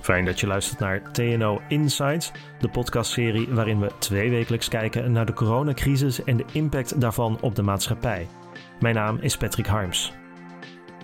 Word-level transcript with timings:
Fijn 0.00 0.24
dat 0.24 0.40
je 0.40 0.46
luistert 0.46 0.78
naar 0.78 1.12
TNO 1.12 1.60
Insights, 1.68 2.32
de 2.58 2.68
podcastserie 2.68 3.48
waarin 3.48 3.80
we 3.80 3.90
tweewekelijks 3.98 4.68
kijken 4.68 5.12
naar 5.12 5.26
de 5.26 5.32
coronacrisis 5.32 6.24
en 6.24 6.36
de 6.36 6.44
impact 6.52 7.00
daarvan 7.00 7.38
op 7.40 7.54
de 7.54 7.62
maatschappij. 7.62 8.28
Mijn 8.80 8.94
naam 8.94 9.18
is 9.20 9.36
Patrick 9.36 9.66
Harms. 9.66 10.12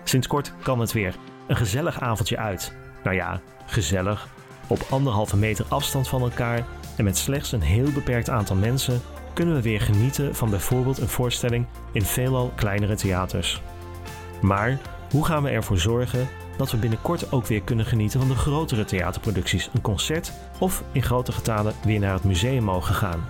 Sinds 0.03 0.27
kort 0.27 0.53
kan 0.63 0.79
het 0.79 0.91
weer. 0.91 1.15
Een 1.47 1.55
gezellig 1.55 2.01
avondje 2.01 2.37
uit. 2.37 2.73
Nou 3.03 3.15
ja, 3.15 3.41
gezellig. 3.65 4.27
Op 4.67 4.87
anderhalve 4.89 5.37
meter 5.37 5.65
afstand 5.69 6.07
van 6.07 6.21
elkaar 6.21 6.65
en 6.97 7.03
met 7.03 7.17
slechts 7.17 7.51
een 7.51 7.61
heel 7.61 7.91
beperkt 7.91 8.29
aantal 8.29 8.55
mensen 8.55 9.01
kunnen 9.33 9.55
we 9.55 9.61
weer 9.61 9.81
genieten 9.81 10.35
van 10.35 10.49
bijvoorbeeld 10.49 10.97
een 10.97 11.07
voorstelling 11.07 11.65
in 11.91 12.01
veelal 12.01 12.51
kleinere 12.55 12.95
theaters. 12.95 13.61
Maar 14.41 14.77
hoe 15.11 15.25
gaan 15.25 15.43
we 15.43 15.49
ervoor 15.49 15.77
zorgen 15.77 16.27
dat 16.57 16.71
we 16.71 16.77
binnenkort 16.77 17.31
ook 17.31 17.45
weer 17.45 17.61
kunnen 17.61 17.85
genieten 17.85 18.19
van 18.19 18.29
de 18.29 18.35
grotere 18.35 18.85
theaterproducties, 18.85 19.69
een 19.73 19.81
concert 19.81 20.31
of 20.59 20.83
in 20.91 21.03
grote 21.03 21.31
getalen 21.31 21.73
weer 21.83 21.99
naar 21.99 22.13
het 22.13 22.23
museum 22.23 22.63
mogen 22.63 22.95
gaan? 22.95 23.25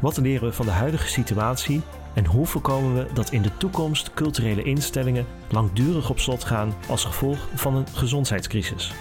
Wat 0.00 0.16
leren 0.16 0.48
we 0.48 0.54
van 0.54 0.66
de 0.66 0.72
huidige 0.72 1.08
situatie 1.08 1.82
en 2.14 2.26
hoe 2.26 2.46
voorkomen 2.46 2.94
we 2.94 3.12
dat 3.12 3.30
in 3.30 3.42
de 3.42 3.56
toekomst 3.56 4.14
culturele 4.14 4.62
instellingen 4.62 5.26
langdurig 5.50 6.10
op 6.10 6.18
slot 6.18 6.44
gaan 6.44 6.74
als 6.88 7.04
gevolg 7.04 7.48
van 7.54 7.76
een 7.76 7.86
gezondheidscrisis? 7.94 8.92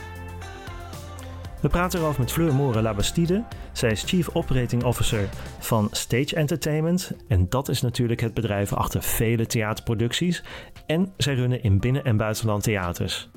We 1.62 1.68
praten 1.68 2.00
erover 2.00 2.20
met 2.20 2.32
Fleur 2.32 2.54
Moren 2.54 2.84
Labastide. 2.84 3.44
Zij 3.72 3.92
is 3.92 4.04
Chief 4.04 4.30
Operating 4.34 4.84
Officer 4.84 5.30
van 5.60 5.88
Stage 5.92 6.36
Entertainment. 6.36 7.12
En 7.28 7.50
dat 7.50 7.70
is 7.70 7.82
natuurlijk 7.82 8.22
het 8.22 8.34
bedrijf 8.34 8.74
achter 8.74 9.02
vele 9.02 9.46
theaterproducties. 9.46 10.44
En 10.86 11.14
zij 11.18 11.34
runnen 11.34 11.64
in 11.64 11.80
binnen- 11.80 12.06
en 12.06 12.18
buitenland 12.18 12.64
theaters. 12.64 13.30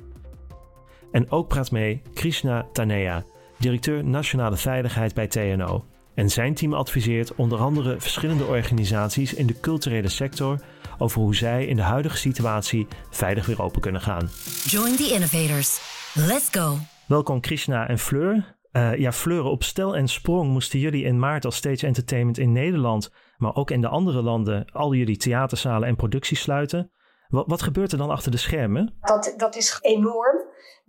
En 1.11 1.31
ook 1.31 1.47
praat 1.47 1.71
mee 1.71 2.01
Krishna 2.13 2.67
Tanea, 2.73 3.23
directeur 3.57 4.03
Nationale 4.03 4.57
Veiligheid 4.57 5.13
bij 5.13 5.27
TNO. 5.27 5.85
En 6.15 6.29
zijn 6.29 6.53
team 6.53 6.73
adviseert 6.73 7.35
onder 7.35 7.59
andere 7.59 7.99
verschillende 7.99 8.45
organisaties 8.45 9.33
in 9.33 9.47
de 9.47 9.59
culturele 9.59 10.09
sector 10.09 10.59
over 10.97 11.21
hoe 11.21 11.35
zij 11.35 11.65
in 11.65 11.75
de 11.75 11.81
huidige 11.81 12.17
situatie 12.17 12.87
veilig 13.09 13.45
weer 13.45 13.61
open 13.61 13.81
kunnen 13.81 14.01
gaan. 14.01 14.29
Join 14.63 14.95
the 14.95 15.11
innovators. 15.13 15.81
Let's 16.13 16.49
go. 16.51 16.77
Welkom 17.07 17.39
Krishna 17.39 17.87
en 17.87 17.99
Fleur. 17.99 18.59
Uh, 18.71 18.97
ja, 18.97 19.11
Fleur, 19.11 19.43
op 19.43 19.63
stel 19.63 19.95
en 19.95 20.07
sprong 20.07 20.49
moesten 20.49 20.79
jullie 20.79 21.03
in 21.03 21.19
maart 21.19 21.45
als 21.45 21.55
Stage 21.55 21.85
Entertainment 21.85 22.37
in 22.37 22.51
Nederland, 22.51 23.11
maar 23.37 23.55
ook 23.55 23.71
in 23.71 23.81
de 23.81 23.87
andere 23.87 24.21
landen, 24.21 24.71
al 24.71 24.93
jullie 24.93 25.17
theaterzalen 25.17 25.87
en 25.87 25.95
producties 25.95 26.41
sluiten. 26.41 26.91
Wat, 27.27 27.47
wat 27.47 27.61
gebeurt 27.61 27.91
er 27.91 27.97
dan 27.97 28.09
achter 28.09 28.31
de 28.31 28.37
schermen? 28.37 28.93
Dat, 29.01 29.33
dat 29.37 29.55
is 29.55 29.77
enorm, 29.81 30.37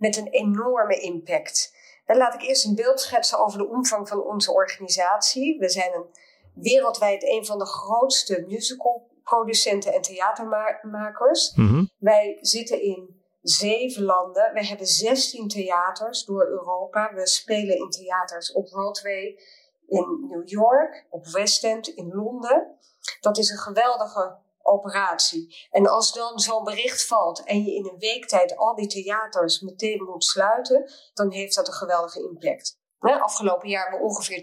met 0.03 0.17
een 0.17 0.27
enorme 0.27 0.99
impact. 0.99 1.75
Dan 2.05 2.17
laat 2.17 2.33
ik 2.33 2.41
eerst 2.41 2.65
een 2.65 2.75
beeld 2.75 2.99
schetsen 2.99 3.39
over 3.39 3.57
de 3.57 3.67
omvang 3.67 4.07
van 4.07 4.23
onze 4.23 4.51
organisatie. 4.51 5.59
We 5.59 5.69
zijn 5.69 5.93
een, 5.93 6.05
wereldwijd 6.53 7.23
een 7.23 7.45
van 7.45 7.59
de 7.59 7.65
grootste 7.65 8.43
musicalproducenten 8.47 9.93
en 9.93 10.01
theatermakers. 10.01 11.55
Mhm. 11.55 11.85
Wij 11.97 12.37
zitten 12.41 12.81
in 12.81 13.21
zeven 13.41 14.03
landen. 14.03 14.53
We 14.53 14.65
hebben 14.65 14.87
16 14.87 15.47
theaters 15.47 16.25
door 16.25 16.45
Europa. 16.47 17.13
We 17.13 17.27
spelen 17.27 17.77
in 17.77 17.89
theaters 17.89 18.51
op 18.51 18.65
Broadway, 18.65 19.39
in 19.87 20.25
New 20.29 20.49
York, 20.49 21.07
op 21.09 21.27
West 21.27 21.63
End, 21.63 21.87
in 21.87 22.11
Londen. 22.13 22.77
Dat 23.21 23.37
is 23.37 23.49
een 23.49 23.57
geweldige 23.57 24.37
operatie. 24.63 25.67
En 25.69 25.87
als 25.87 26.13
dan 26.13 26.39
zo'n 26.39 26.63
bericht 26.63 27.05
valt 27.05 27.43
en 27.43 27.63
je 27.63 27.73
in 27.73 27.85
een 27.85 27.99
week 27.99 28.27
tijd 28.27 28.57
al 28.57 28.75
die 28.75 28.87
theaters 28.87 29.59
meteen 29.59 30.03
moet 30.03 30.23
sluiten, 30.23 30.91
dan 31.13 31.31
heeft 31.31 31.55
dat 31.55 31.67
een 31.67 31.73
geweldige 31.73 32.29
impact. 32.29 32.81
Afgelopen 32.99 33.69
jaar 33.69 33.81
hebben 33.81 33.99
we 33.99 34.05
ongeveer 34.05 34.41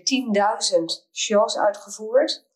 10.000 0.80 1.08
shows 1.12 1.58
uitgevoerd. 1.58 2.48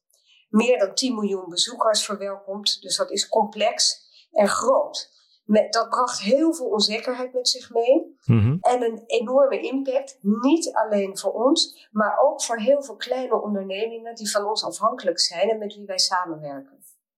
Meer 0.48 0.78
dan 0.78 0.94
10 0.94 1.14
miljoen 1.14 1.48
bezoekers 1.48 2.04
verwelkomd. 2.04 2.82
Dus 2.82 2.96
dat 2.96 3.10
is 3.10 3.28
complex 3.28 4.02
en 4.32 4.48
groot. 4.48 5.12
Met, 5.44 5.72
dat 5.72 5.88
bracht 5.88 6.20
heel 6.20 6.54
veel 6.54 6.66
onzekerheid 6.66 7.32
met 7.32 7.48
zich 7.48 7.70
mee. 7.70 8.16
Mhm. 8.24 8.56
En 8.60 8.82
een 8.82 9.02
enorme 9.06 9.60
impact. 9.60 10.18
Niet 10.20 10.72
alleen 10.72 11.18
voor 11.18 11.32
ons, 11.32 11.88
maar 11.90 12.18
ook 12.18 12.42
voor 12.42 12.58
heel 12.58 12.82
veel 12.82 12.96
kleine 12.96 13.42
ondernemingen 13.42 14.14
die 14.14 14.30
van 14.30 14.44
ons 14.44 14.64
afhankelijk 14.64 15.20
zijn 15.20 15.50
en 15.50 15.58
met 15.58 15.74
wie 15.74 15.86
wij 15.86 15.98
samenwerken. 15.98 16.73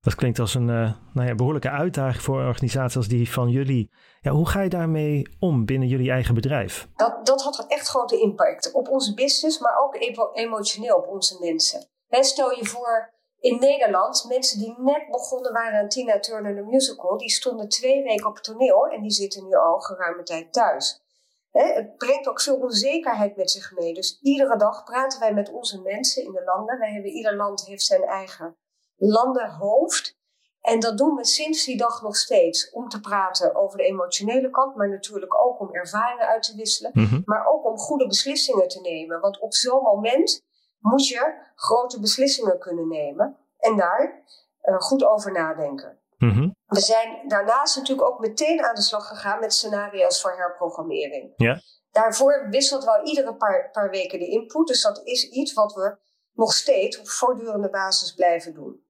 Dat 0.07 0.15
klinkt 0.15 0.39
als 0.39 0.55
een 0.55 0.69
uh, 0.69 0.93
nou 1.13 1.29
ja, 1.29 1.35
behoorlijke 1.35 1.71
uitdaging 1.71 2.23
voor 2.23 2.41
een 2.41 2.47
organisatie 2.47 2.97
als 2.97 3.09
die 3.09 3.31
van 3.31 3.49
jullie. 3.49 3.91
Ja, 4.21 4.31
hoe 4.31 4.49
ga 4.49 4.61
je 4.61 4.69
daarmee 4.69 5.37
om 5.39 5.65
binnen 5.65 5.89
jullie 5.89 6.11
eigen 6.11 6.35
bedrijf? 6.35 6.89
Dat, 6.97 7.27
dat 7.27 7.43
had 7.43 7.65
echt 7.69 7.89
grote 7.89 8.21
impact 8.21 8.73
op 8.73 8.89
onze 8.89 9.15
business, 9.15 9.59
maar 9.59 9.79
ook 9.79 9.97
emotioneel 10.35 10.97
op 10.97 11.09
onze 11.09 11.37
mensen. 11.41 11.89
Stel 12.09 12.51
je 12.51 12.65
voor, 12.65 13.15
in 13.39 13.59
Nederland, 13.59 14.25
mensen 14.29 14.59
die 14.59 14.75
net 14.79 15.07
begonnen 15.11 15.53
waren 15.53 15.79
aan 15.81 15.89
Tina 15.89 16.19
Turner 16.19 16.55
de 16.55 16.63
musical, 16.63 17.19
die 17.19 17.31
stonden 17.31 17.69
twee 17.69 18.03
weken 18.03 18.27
op 18.27 18.35
het 18.35 18.45
toneel 18.45 18.87
en 18.87 19.01
die 19.03 19.11
zitten 19.11 19.45
nu 19.45 19.55
al 19.55 19.79
geruime 19.79 20.23
tijd 20.23 20.53
thuis. 20.53 21.01
het 21.51 21.97
brengt 21.97 22.29
ook 22.29 22.41
veel 22.41 22.57
onzekerheid 22.57 23.37
met 23.37 23.51
zich 23.51 23.73
mee. 23.73 23.95
Dus 23.95 24.19
iedere 24.23 24.57
dag 24.57 24.85
praten 24.85 25.21
wij 25.21 25.35
met 25.35 25.53
onze 25.53 25.81
mensen 25.83 26.25
in 26.25 26.33
de 26.33 26.45
landen. 26.45 26.79
Wij 26.79 26.93
hebben, 26.93 27.11
ieder 27.11 27.37
land 27.37 27.67
heeft 27.67 27.83
zijn 27.83 28.03
eigen 28.03 28.57
landenhoofd. 28.97 30.17
En 30.61 30.81
dat 30.81 30.99
doen 30.99 31.15
we 31.15 31.25
sinds 31.25 31.65
die 31.65 31.77
dag 31.77 32.03
nog 32.03 32.17
steeds. 32.17 32.71
Om 32.71 32.89
te 32.89 33.01
praten 33.01 33.55
over 33.55 33.79
de 33.79 33.85
emotionele 33.85 34.51
kant, 34.51 34.77
maar 34.77 34.89
natuurlijk 34.89 35.45
ook 35.45 35.61
om 35.61 35.75
ervaringen 35.75 36.27
uit 36.27 36.43
te 36.43 36.57
wisselen. 36.57 36.91
Mhm. 36.95 37.21
Maar 37.25 37.47
ook 37.47 37.65
om 37.65 37.77
goede 37.79 38.07
beslissingen 38.07 38.69
te 38.69 38.81
nemen. 38.81 39.21
Want 39.21 39.41
op 39.41 39.55
zo'n 39.55 39.83
moment 39.83 40.43
moet 40.79 41.09
je 41.09 41.35
grote 41.55 42.01
beslissingen 42.01 42.59
kunnen 42.59 42.89
nemen 42.89 43.37
en 43.59 43.77
daar 43.77 44.25
uh, 44.63 44.81
goed 44.81 45.05
over 45.05 45.33
nadenken. 45.33 45.99
Mhm. 46.19 46.51
We 46.67 46.81
zijn 46.81 47.29
daarnaast 47.29 47.77
natuurlijk 47.77 48.09
ook 48.09 48.19
meteen 48.19 48.65
aan 48.65 48.75
de 48.75 48.83
slag 48.83 49.09
gegaan 49.09 49.41
met 49.41 49.55
scenario's 49.55 50.21
voor 50.21 50.37
herprogrammering. 50.37 51.33
Ja. 51.37 51.61
Daarvoor 51.91 52.47
wisselt 52.51 52.85
wel 52.85 53.05
iedere 53.05 53.35
paar, 53.35 53.71
paar 53.71 53.91
weken 53.91 54.19
de 54.19 54.29
input. 54.29 54.67
Dus 54.67 54.83
dat 54.83 55.01
is 55.05 55.29
iets 55.29 55.53
wat 55.53 55.75
we 55.75 55.97
nog 56.33 56.53
steeds 56.53 56.99
op 56.99 57.09
voortdurende 57.09 57.71
basis 57.71 58.13
blijven 58.15 58.55
doen. 58.55 58.86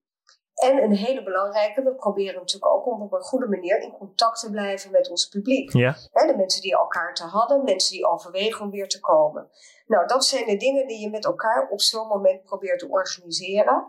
En 0.56 0.82
een 0.82 0.92
hele 0.92 1.22
belangrijke, 1.22 1.82
we 1.82 1.94
proberen 1.94 2.34
natuurlijk 2.34 2.72
ook 2.72 2.86
om 2.86 3.02
op 3.02 3.12
een 3.12 3.20
goede 3.20 3.48
manier 3.48 3.80
in 3.80 3.92
contact 3.92 4.40
te 4.40 4.50
blijven 4.50 4.90
met 4.90 5.10
ons 5.10 5.28
publiek. 5.28 5.72
Ja. 5.72 5.96
De 6.12 6.34
mensen 6.36 6.62
die 6.62 6.76
elkaar 6.76 7.14
te 7.14 7.24
hadden, 7.24 7.64
mensen 7.64 7.92
die 7.92 8.06
overwegen 8.06 8.64
om 8.64 8.70
weer 8.70 8.88
te 8.88 9.00
komen. 9.00 9.50
Nou, 9.86 10.06
dat 10.06 10.24
zijn 10.24 10.46
de 10.46 10.56
dingen 10.56 10.86
die 10.86 11.00
je 11.00 11.10
met 11.10 11.24
elkaar 11.24 11.68
op 11.70 11.80
zo'n 11.80 12.08
moment 12.08 12.44
probeert 12.44 12.78
te 12.78 12.88
organiseren. 12.88 13.86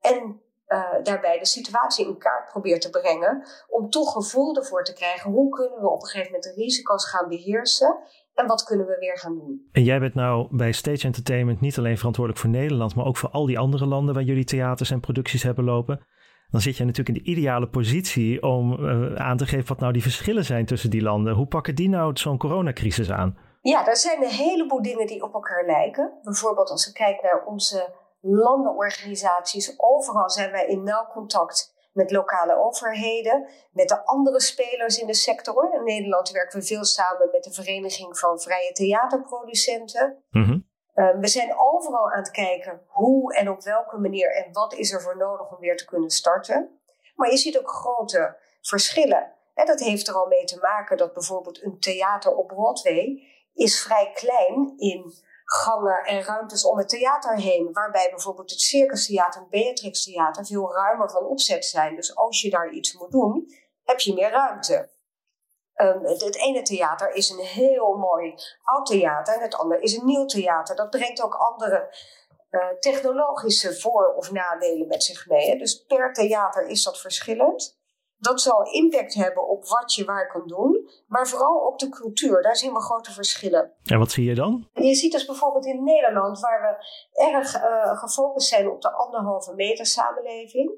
En 0.00 0.42
uh, 0.68 0.94
daarbij 1.02 1.38
de 1.38 1.46
situatie 1.46 2.06
in 2.06 2.18
kaart 2.18 2.48
probeert 2.48 2.80
te 2.80 2.90
brengen. 2.90 3.46
Om 3.68 3.90
toch 3.90 4.12
gevoel 4.12 4.56
ervoor 4.56 4.84
te 4.84 4.92
krijgen 4.92 5.30
hoe 5.30 5.48
kunnen 5.48 5.80
we 5.80 5.90
op 5.90 6.02
een 6.02 6.08
gegeven 6.08 6.32
moment 6.32 6.54
de 6.54 6.62
risico's 6.62 7.08
gaan 7.08 7.28
beheersen. 7.28 7.98
En 8.34 8.46
wat 8.46 8.64
kunnen 8.64 8.86
we 8.86 8.96
weer 8.98 9.18
gaan 9.18 9.34
doen? 9.34 9.68
En 9.72 9.84
jij 9.84 10.00
bent 10.00 10.14
nou 10.14 10.48
bij 10.50 10.72
Stage 10.72 11.06
Entertainment 11.06 11.60
niet 11.60 11.78
alleen 11.78 11.98
verantwoordelijk 11.98 12.42
voor 12.42 12.52
Nederland, 12.52 12.94
maar 12.94 13.04
ook 13.04 13.16
voor 13.16 13.30
al 13.30 13.46
die 13.46 13.58
andere 13.58 13.86
landen 13.86 14.14
waar 14.14 14.22
jullie 14.22 14.44
theaters 14.44 14.90
en 14.90 15.00
producties 15.00 15.42
hebben 15.42 15.64
lopen. 15.64 16.06
Dan 16.50 16.60
zit 16.60 16.76
je 16.76 16.84
natuurlijk 16.84 17.16
in 17.16 17.22
de 17.24 17.30
ideale 17.30 17.68
positie 17.68 18.42
om 18.42 18.72
uh, 18.72 19.14
aan 19.14 19.36
te 19.36 19.46
geven 19.46 19.68
wat 19.68 19.80
nou 19.80 19.92
die 19.92 20.02
verschillen 20.02 20.44
zijn 20.44 20.66
tussen 20.66 20.90
die 20.90 21.02
landen. 21.02 21.34
Hoe 21.34 21.46
pakken 21.46 21.74
die 21.74 21.88
nou 21.88 22.16
zo'n 22.16 22.38
coronacrisis 22.38 23.10
aan? 23.10 23.38
Ja, 23.60 23.86
er 23.86 23.96
zijn 23.96 24.22
een 24.22 24.30
heleboel 24.30 24.82
dingen 24.82 25.06
die 25.06 25.22
op 25.22 25.34
elkaar 25.34 25.66
lijken. 25.66 26.12
Bijvoorbeeld 26.22 26.70
als 26.70 26.86
we 26.86 26.92
kijken 26.92 27.22
naar 27.22 27.44
onze 27.44 27.94
landenorganisaties. 28.20 29.74
Overal 29.76 30.30
zijn 30.30 30.50
wij 30.50 30.66
in 30.66 30.82
nauw 30.82 31.06
contact 31.12 31.71
met 31.92 32.10
lokale 32.10 32.56
overheden, 32.56 33.48
met 33.70 33.88
de 33.88 34.04
andere 34.04 34.40
spelers 34.40 34.98
in 34.98 35.06
de 35.06 35.14
sector. 35.14 35.74
In 35.74 35.84
Nederland 35.84 36.30
werken 36.30 36.58
we 36.58 36.66
veel 36.66 36.84
samen 36.84 37.28
met 37.32 37.44
de 37.44 37.52
Vereniging 37.52 38.18
van 38.18 38.40
Vrije 38.40 38.72
Theaterproducenten. 38.72 40.24
Mhm. 40.30 40.58
Uh, 40.94 41.10
we 41.20 41.28
zijn 41.28 41.54
overal 41.58 42.10
aan 42.10 42.18
het 42.18 42.30
kijken 42.30 42.80
hoe 42.86 43.34
en 43.34 43.50
op 43.50 43.62
welke 43.62 43.98
manier 43.98 44.34
en 44.34 44.52
wat 44.52 44.74
is 44.74 44.92
er 44.92 45.00
voor 45.00 45.16
nodig 45.16 45.50
om 45.50 45.60
weer 45.60 45.76
te 45.76 45.84
kunnen 45.84 46.10
starten. 46.10 46.80
Maar 47.14 47.30
je 47.30 47.36
ziet 47.36 47.58
ook 47.58 47.70
grote 47.70 48.36
verschillen. 48.60 49.32
En 49.54 49.66
dat 49.66 49.80
heeft 49.80 50.08
er 50.08 50.14
al 50.14 50.26
mee 50.26 50.44
te 50.44 50.58
maken 50.60 50.96
dat 50.96 51.12
bijvoorbeeld 51.12 51.62
een 51.62 51.78
theater 51.78 52.34
op 52.36 52.48
Broadway 52.48 53.22
is 53.54 53.82
vrij 53.82 54.10
klein 54.14 54.72
in 54.76 55.12
gangen 55.52 56.04
en 56.04 56.22
ruimtes 56.22 56.64
om 56.64 56.78
het 56.78 56.88
theater 56.88 57.36
heen. 57.36 57.72
Waarbij 57.72 58.10
bijvoorbeeld 58.10 58.50
het 58.50 58.60
Circus 58.60 59.06
Theater 59.06 59.42
en 59.42 59.48
Beatrix 59.50 60.04
Theater 60.04 60.46
veel 60.46 60.74
ruimer 60.74 61.10
van 61.10 61.24
opzet 61.24 61.64
zijn. 61.64 61.96
Dus 61.96 62.16
als 62.16 62.40
je 62.40 62.50
daar 62.50 62.70
iets 62.70 62.92
moet 62.92 63.10
doen, 63.10 63.52
heb 63.84 64.00
je 64.00 64.14
meer 64.14 64.30
ruimte. 64.30 64.90
Um, 65.76 66.04
het, 66.04 66.36
ene 66.36 66.62
theater 66.62 67.14
is 67.14 67.30
een 67.30 67.44
heel 67.44 67.96
mooi 67.96 68.34
oud 68.62 68.86
theater 68.86 69.34
en 69.34 69.40
het 69.40 69.54
andere 69.54 69.80
is 69.80 69.96
een 69.96 70.04
nieuw 70.04 70.24
theater. 70.24 70.76
Dat 70.76 70.90
brengt 70.90 71.22
ook 71.22 71.34
andere 71.34 71.94
uh, 72.50 72.66
technologische 72.80 73.80
voor- 73.80 74.14
of 74.16 74.30
nadelen 74.30 74.88
met 74.88 75.02
zich 75.02 75.26
mee. 75.26 75.58
Dus 75.58 75.84
per 75.84 76.12
theater 76.12 76.66
is 76.66 76.82
dat 76.82 77.00
verschillend. 77.00 77.80
Dat 78.22 78.40
zal 78.40 78.62
impact 78.62 79.14
hebben 79.14 79.48
op 79.48 79.68
wat 79.68 79.94
je 79.94 80.04
waar 80.04 80.28
kan 80.28 80.46
doen, 80.46 80.90
maar 81.06 81.28
vooral 81.28 81.56
op 81.66 81.78
de 81.78 81.88
cultuur. 81.88 82.42
Daar 82.42 82.56
zien 82.56 82.72
we 82.72 82.80
grote 82.80 83.12
verschillen. 83.12 83.72
En 83.84 83.98
wat 83.98 84.10
zie 84.10 84.24
je 84.24 84.34
dan? 84.34 84.68
Je 84.72 84.94
ziet 84.94 85.12
dus 85.12 85.24
bijvoorbeeld 85.24 85.66
in 85.66 85.84
Nederland, 85.84 86.40
waar 86.40 86.60
we 86.60 86.86
erg 87.24 87.56
uh, 87.56 87.98
gefocust 87.98 88.48
zijn 88.48 88.70
op 88.70 88.80
de 88.80 88.92
anderhalve 88.92 89.54
meter 89.54 89.86
samenleving. 89.86 90.72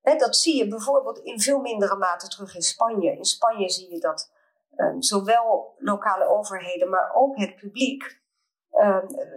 Hè, 0.00 0.16
dat 0.16 0.36
zie 0.36 0.56
je 0.56 0.68
bijvoorbeeld 0.68 1.18
in 1.18 1.40
veel 1.40 1.60
mindere 1.60 1.96
mate 1.96 2.28
terug 2.28 2.54
in 2.54 2.62
Spanje. 2.62 3.16
In 3.16 3.24
Spanje 3.24 3.68
zie 3.68 3.90
je 3.90 4.00
dat 4.00 4.32
um, 4.76 5.02
zowel 5.02 5.74
lokale 5.78 6.24
overheden, 6.24 6.88
maar 6.88 7.12
ook 7.14 7.38
het 7.38 7.56
publiek 7.56 8.19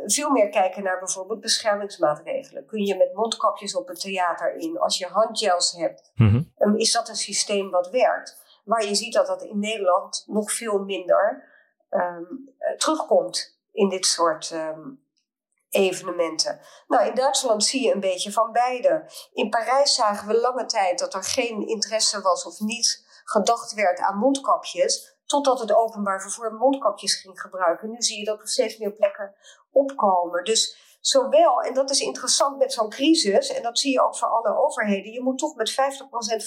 veel 0.05 0.29
meer 0.29 0.49
kijken 0.49 0.83
naar 0.83 0.99
bijvoorbeeld 0.99 1.39
beschermingsmaatregelen. 1.39 2.65
Kun 2.65 2.85
je 2.85 2.97
met 2.97 3.13
mondkapjes 3.13 3.75
op 3.75 3.87
het 3.87 3.99
theater 3.99 4.55
in? 4.55 4.79
Als 4.79 4.97
je 4.97 5.07
handgels 5.07 5.71
hebt, 5.71 6.11
mm 6.15 6.51
is 6.75 6.91
dat 6.91 7.09
een 7.09 7.15
systeem 7.15 7.69
wat 7.69 7.89
werkt? 7.89 8.41
Waar 8.63 8.85
je 8.85 8.95
ziet 8.95 9.13
dat 9.13 9.27
dat 9.27 9.43
in 9.43 9.59
Nederland 9.59 10.23
nog 10.27 10.51
veel 10.51 10.79
minder 10.79 11.43
um, 11.89 12.55
terugkomt 12.77 13.59
in 13.71 13.89
dit 13.89 14.05
soort 14.05 14.55
evenementen. 15.73 16.59
Nou, 16.87 17.07
in 17.07 17.15
Duitsland 17.15 17.63
zie 17.63 17.85
je 17.85 17.93
een 17.93 17.99
beetje 17.99 18.31
van 18.31 18.51
beide. 18.51 19.11
In 19.33 19.49
Parijs 19.49 19.95
zagen 19.95 20.27
we 20.27 20.39
lange 20.39 20.65
tijd 20.65 20.99
dat 20.99 21.13
er 21.13 21.23
geen 21.23 21.67
interesse 21.67 22.21
was 22.21 22.45
of 22.45 22.59
niet 22.59 23.05
gedacht 23.23 23.73
werd 23.73 23.99
aan 23.99 24.17
mondkapjes. 24.17 25.12
Totdat 25.25 25.59
het 25.59 25.73
openbaar 25.73 26.21
vervoer 26.21 26.53
mondkapjes 26.53 27.21
ging 27.21 27.41
gebruiken. 27.41 27.89
Nu 27.89 28.01
zie 28.01 28.19
je 28.19 28.25
dat 28.25 28.39
er 28.39 28.47
steeds 28.47 28.77
meer 28.77 28.93
plekken 28.93 29.35
opkomen. 29.71 30.43
Dus 30.43 30.77
zowel, 30.99 31.61
en 31.61 31.73
dat 31.73 31.89
is 31.89 31.99
interessant 31.99 32.57
met 32.57 32.73
zo'n 32.73 32.89
crisis, 32.89 33.53
en 33.53 33.63
dat 33.63 33.79
zie 33.79 33.91
je 33.91 34.03
ook 34.03 34.15
voor 34.15 34.27
alle 34.27 34.57
overheden, 34.57 35.11
je 35.11 35.23
moet 35.23 35.37
toch 35.37 35.55
met 35.55 35.71
50% 35.71 35.75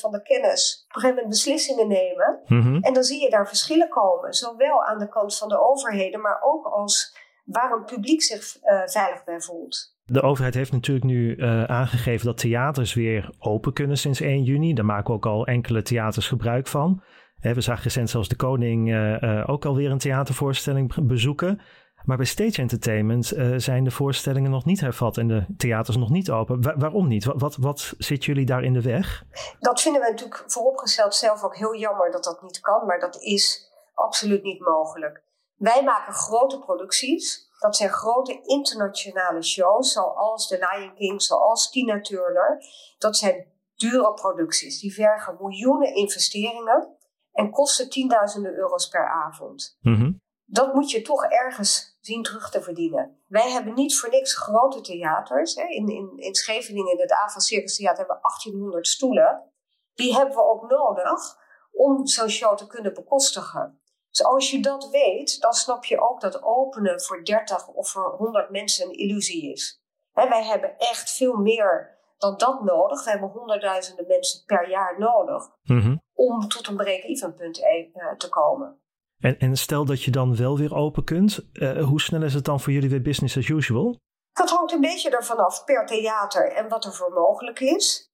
van 0.00 0.12
de 0.12 0.22
kennis 0.22 0.84
op 0.88 0.94
een 0.94 1.00
gegeven 1.00 1.14
moment 1.14 1.28
beslissingen 1.28 1.88
nemen. 1.88 2.40
Mhm. 2.46 2.76
En 2.82 2.92
dan 2.92 3.02
zie 3.02 3.22
je 3.22 3.30
daar 3.30 3.48
verschillen 3.48 3.88
komen. 3.88 4.32
Zowel 4.32 4.84
aan 4.84 4.98
de 4.98 5.08
kant 5.08 5.36
van 5.36 5.48
de 5.48 5.60
overheden, 5.60 6.20
maar 6.20 6.42
ook 6.42 6.64
als 6.66 7.16
waar 7.44 7.72
een 7.72 7.84
publiek 7.84 8.22
zich 8.22 8.56
uh, 8.62 8.82
veilig 8.86 9.24
bij 9.24 9.40
voelt. 9.40 9.94
De 10.04 10.22
overheid 10.22 10.54
heeft 10.54 10.72
natuurlijk 10.72 11.06
nu 11.06 11.36
uh, 11.36 11.64
aangegeven 11.64 12.26
dat 12.26 12.38
theaters 12.38 12.94
weer 12.94 13.34
open 13.38 13.72
kunnen 13.72 13.98
sinds 13.98 14.20
1 14.20 14.42
juni. 14.42 14.74
Daar 14.74 14.84
maken 14.84 15.14
ook 15.14 15.26
al 15.26 15.46
enkele 15.46 15.82
theaters 15.82 16.28
gebruik 16.28 16.66
van 16.66 17.02
we 17.40 17.60
zagen 17.60 17.82
recent 17.82 18.10
zelfs 18.10 18.28
de 18.28 18.36
koning 18.36 18.88
uh, 18.88 19.22
uh, 19.22 19.48
ook 19.48 19.64
alweer 19.64 19.90
een 19.90 19.98
theatervoorstelling 19.98 21.06
bezoeken. 21.06 21.60
Maar 22.04 22.16
bij 22.16 22.26
Stage 22.26 22.60
Entertainment 22.60 23.32
uh, 23.32 23.58
zijn 23.58 23.84
de 23.84 23.90
voorstellingen 23.90 24.50
nog 24.50 24.64
niet 24.64 24.80
hervat 24.80 25.16
en 25.16 25.28
de 25.28 25.46
theaters 25.56 25.96
nog 25.96 26.10
niet 26.10 26.30
open. 26.30 26.78
waarom 26.78 27.08
niet? 27.08 27.24
Wat, 27.24 27.40
wat, 27.40 27.56
wat, 27.56 27.94
zit 27.98 28.24
jullie 28.24 28.46
daar 28.46 28.64
in 28.64 28.72
de 28.72 28.82
weg? 28.82 29.24
Dat 29.60 29.80
vinden 29.80 30.02
we 30.02 30.10
natuurlijk 30.10 30.44
vooropgesteld 30.46 31.14
zelf 31.14 31.42
ook 31.42 31.56
heel 31.56 31.76
jammer 31.76 32.10
dat 32.10 32.24
dat 32.24 32.42
niet 32.42 32.60
kan, 32.60 32.86
maar 32.86 33.00
dat 33.00 33.16
is 33.20 33.70
absoluut 33.94 34.42
niet 34.42 34.60
mogelijk. 34.60 35.22
Wij 35.56 35.82
maken 35.84 36.12
grote 36.12 36.58
producties. 36.58 37.44
Dat 37.58 37.76
zijn 37.76 37.90
grote 37.90 38.40
internationale 38.42 39.42
shows, 39.42 39.92
zoals 39.92 40.48
The 40.48 40.68
Lion 40.70 40.94
King, 40.94 41.22
zoals 41.22 41.70
Tina 41.70 42.00
Turner. 42.00 42.62
Dat 42.98 43.16
zijn 43.16 43.46
dure 43.76 44.12
producties. 44.14 44.80
Die 44.80 44.94
vergen 44.94 45.36
miljoenen 45.40 45.94
investeringen 45.94 46.95
en 47.36 47.50
kosten 47.50 47.90
tienduizenden 47.90 48.54
euro's 48.54 48.88
per 48.88 49.08
avond. 49.08 49.76
Mhm. 49.80 50.12
Dat 50.44 50.74
moet 50.74 50.90
je 50.90 51.02
toch 51.02 51.24
ergens 51.24 51.98
zien 52.00 52.22
terug 52.22 52.50
te 52.50 52.62
verdienen. 52.62 53.22
Wij 53.26 53.50
hebben 53.50 53.74
niet 53.74 53.98
voor 53.98 54.10
niks 54.10 54.36
grote 54.36 54.80
theaters. 54.80 55.54
Hè. 55.54 55.62
In, 55.62 55.88
in, 55.88 56.12
in 56.16 56.34
Scheveningen, 56.34 56.92
in 56.92 57.00
het 57.00 57.12
Avon 57.12 57.40
Circus 57.40 57.76
Theater, 57.76 57.98
hebben 57.98 58.16
we 58.16 58.22
1800 58.22 58.86
stoelen. 58.86 59.52
Die 59.94 60.14
hebben 60.14 60.34
we 60.34 60.42
ook 60.42 60.70
nodig 60.70 61.36
om 61.72 62.06
zo'n 62.06 62.28
show 62.28 62.56
te 62.56 62.66
kunnen 62.66 62.94
bekostigen. 62.94 63.80
Dus 64.10 64.24
als 64.24 64.50
je 64.50 64.60
dat 64.60 64.88
weet, 64.90 65.40
dan 65.40 65.52
snap 65.52 65.84
je 65.84 66.00
ook 66.00 66.20
dat 66.20 66.42
openen 66.42 67.00
voor 67.00 67.24
30 67.24 67.68
of 67.68 67.88
voor 67.88 68.14
100 68.16 68.50
mensen 68.50 68.86
een 68.86 68.98
illusie 68.98 69.52
is. 69.52 69.80
wij 70.12 70.44
hebben 70.44 70.78
echt 70.78 71.10
veel 71.10 71.36
meer 71.36 71.98
dan 72.18 72.36
dat 72.36 72.62
nodig. 72.62 73.04
We 73.04 73.10
hebben 73.10 73.28
honderdduizenden 73.28 74.06
mensen 74.06 74.44
per 74.44 74.68
jaar 74.68 74.98
nodig 74.98 75.48
mhm. 75.62 75.96
Om 76.30 76.48
tot 76.48 76.66
een 76.66 76.76
break-even 76.76 77.34
punt 77.34 77.58
e- 77.58 77.90
eh, 77.92 78.12
te 78.16 78.28
komen. 78.28 78.80
En, 79.18 79.38
en, 79.38 79.56
stel 79.56 79.84
dat 79.84 80.02
je 80.02 80.10
dan 80.10 80.36
wel 80.36 80.58
weer 80.58 80.74
open 80.74 81.04
kunt, 81.04 81.48
uh, 81.52 81.84
hoe 81.84 82.00
snel 82.00 82.22
is 82.22 82.34
het 82.34 82.44
dan 82.44 82.60
voor 82.60 82.72
jullie 82.72 82.90
weer 82.90 83.02
business 83.02 83.36
as 83.36 83.48
usual? 83.48 83.96
Dat 84.32 84.50
hangt 84.50 84.72
een 84.72 84.80
beetje 84.80 85.10
ervan 85.10 85.36
af 85.36 85.64
per 85.64 85.86
theater 85.86 86.52
en 86.52 86.68
wat 86.68 86.84
er 86.84 86.92
voor 86.92 87.12
mogelijk 87.12 87.60
is. 87.60 88.10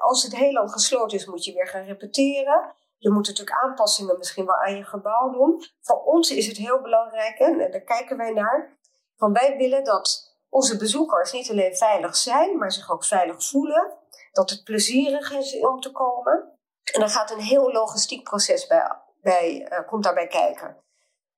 Als 0.00 0.22
het 0.22 0.36
heel 0.36 0.52
lang 0.52 0.72
gesloten 0.72 1.18
is, 1.18 1.26
moet 1.26 1.44
je 1.44 1.52
weer 1.52 1.66
gaan 1.66 1.84
repeteren. 1.84 2.74
Je 2.96 3.10
moet 3.10 3.26
natuurlijk 3.26 3.62
aanpassingen 3.62 4.18
misschien 4.18 4.46
wel 4.46 4.54
aan 4.54 4.76
je 4.76 4.84
gebouw 4.84 5.30
doen. 5.30 5.62
Voor 5.80 6.02
ons 6.02 6.30
is 6.30 6.46
het 6.46 6.56
heel 6.56 6.80
belangrijk, 6.80 7.38
en 7.38 7.58
daar 7.70 7.80
kijken 7.80 8.16
wij 8.16 8.32
naar, 8.32 8.78
van 9.16 9.32
wij 9.32 9.56
willen 9.56 9.84
dat 9.84 10.36
onze 10.48 10.76
bezoekers 10.76 11.32
niet 11.32 11.50
alleen 11.50 11.76
veilig 11.76 12.16
zijn, 12.16 12.58
maar 12.58 12.72
zich 12.72 12.90
ook 12.90 13.04
veilig 13.04 13.44
voelen. 13.44 13.92
Dat 14.32 14.50
het 14.50 14.64
plezierig 14.64 15.32
is 15.32 15.60
om 15.60 15.80
te 15.80 15.92
komen. 15.92 16.58
En 16.92 17.00
dan 17.00 17.08
gaat 17.08 17.30
een 17.30 17.40
heel 17.40 17.72
logistiek 17.72 18.24
proces 18.24 18.66
bij, 18.66 19.02
bij, 19.22 19.68
uh, 19.72 19.88
komt 19.88 20.04
daarbij 20.04 20.26
kijken. 20.26 20.76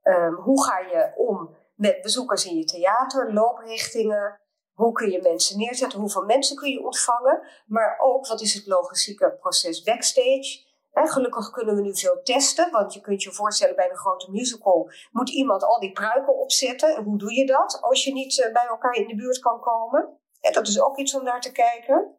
Um, 0.03 0.35
hoe 0.35 0.65
ga 0.65 0.79
je 0.79 1.13
om 1.17 1.57
met 1.75 2.01
bezoekers 2.01 2.47
in 2.47 2.57
je 2.57 2.65
theater, 2.65 3.33
looprichtingen? 3.33 4.41
Hoe 4.73 4.93
kun 4.93 5.11
je 5.11 5.23
mensen 5.23 5.59
neerzetten? 5.59 6.01
Hoeveel 6.01 6.25
mensen 6.25 6.57
kun 6.57 6.71
je 6.71 6.85
ontvangen? 6.85 7.43
Maar 7.67 7.99
ook, 8.01 8.27
wat 8.27 8.41
is 8.41 8.55
het 8.55 8.67
logistieke 8.67 9.37
proces 9.41 9.83
backstage? 9.83 10.71
gelukkig 10.93 11.51
kunnen 11.51 11.75
we 11.75 11.81
nu 11.81 11.97
veel 11.97 12.23
testen, 12.23 12.71
want 12.71 12.95
je 12.95 13.01
kunt 13.01 13.23
je 13.23 13.33
voorstellen 13.33 13.77
bij 13.77 13.91
een 13.91 13.97
grote 13.97 14.31
musical 14.31 14.91
moet 15.11 15.31
iemand 15.31 15.65
al 15.65 15.81
die 15.81 15.93
pruiken 15.93 16.39
opzetten. 16.39 16.97
En 16.97 17.03
hoe 17.03 17.19
doe 17.19 17.35
je 17.35 17.47
dat 17.47 17.79
als 17.81 18.05
je 18.05 18.13
niet 18.13 18.41
eh, 18.41 18.53
bij 18.53 18.67
elkaar 18.67 18.95
in 18.95 19.07
de 19.07 19.15
buurt 19.15 19.39
kan 19.39 19.61
komen? 19.61 20.19
En 20.41 20.53
dat 20.53 20.69
is 20.69 20.81
ook 20.81 20.99
iets 20.99 21.15
om 21.15 21.25
naar 21.25 21.41
te 21.41 21.53
kijken. 21.53 22.17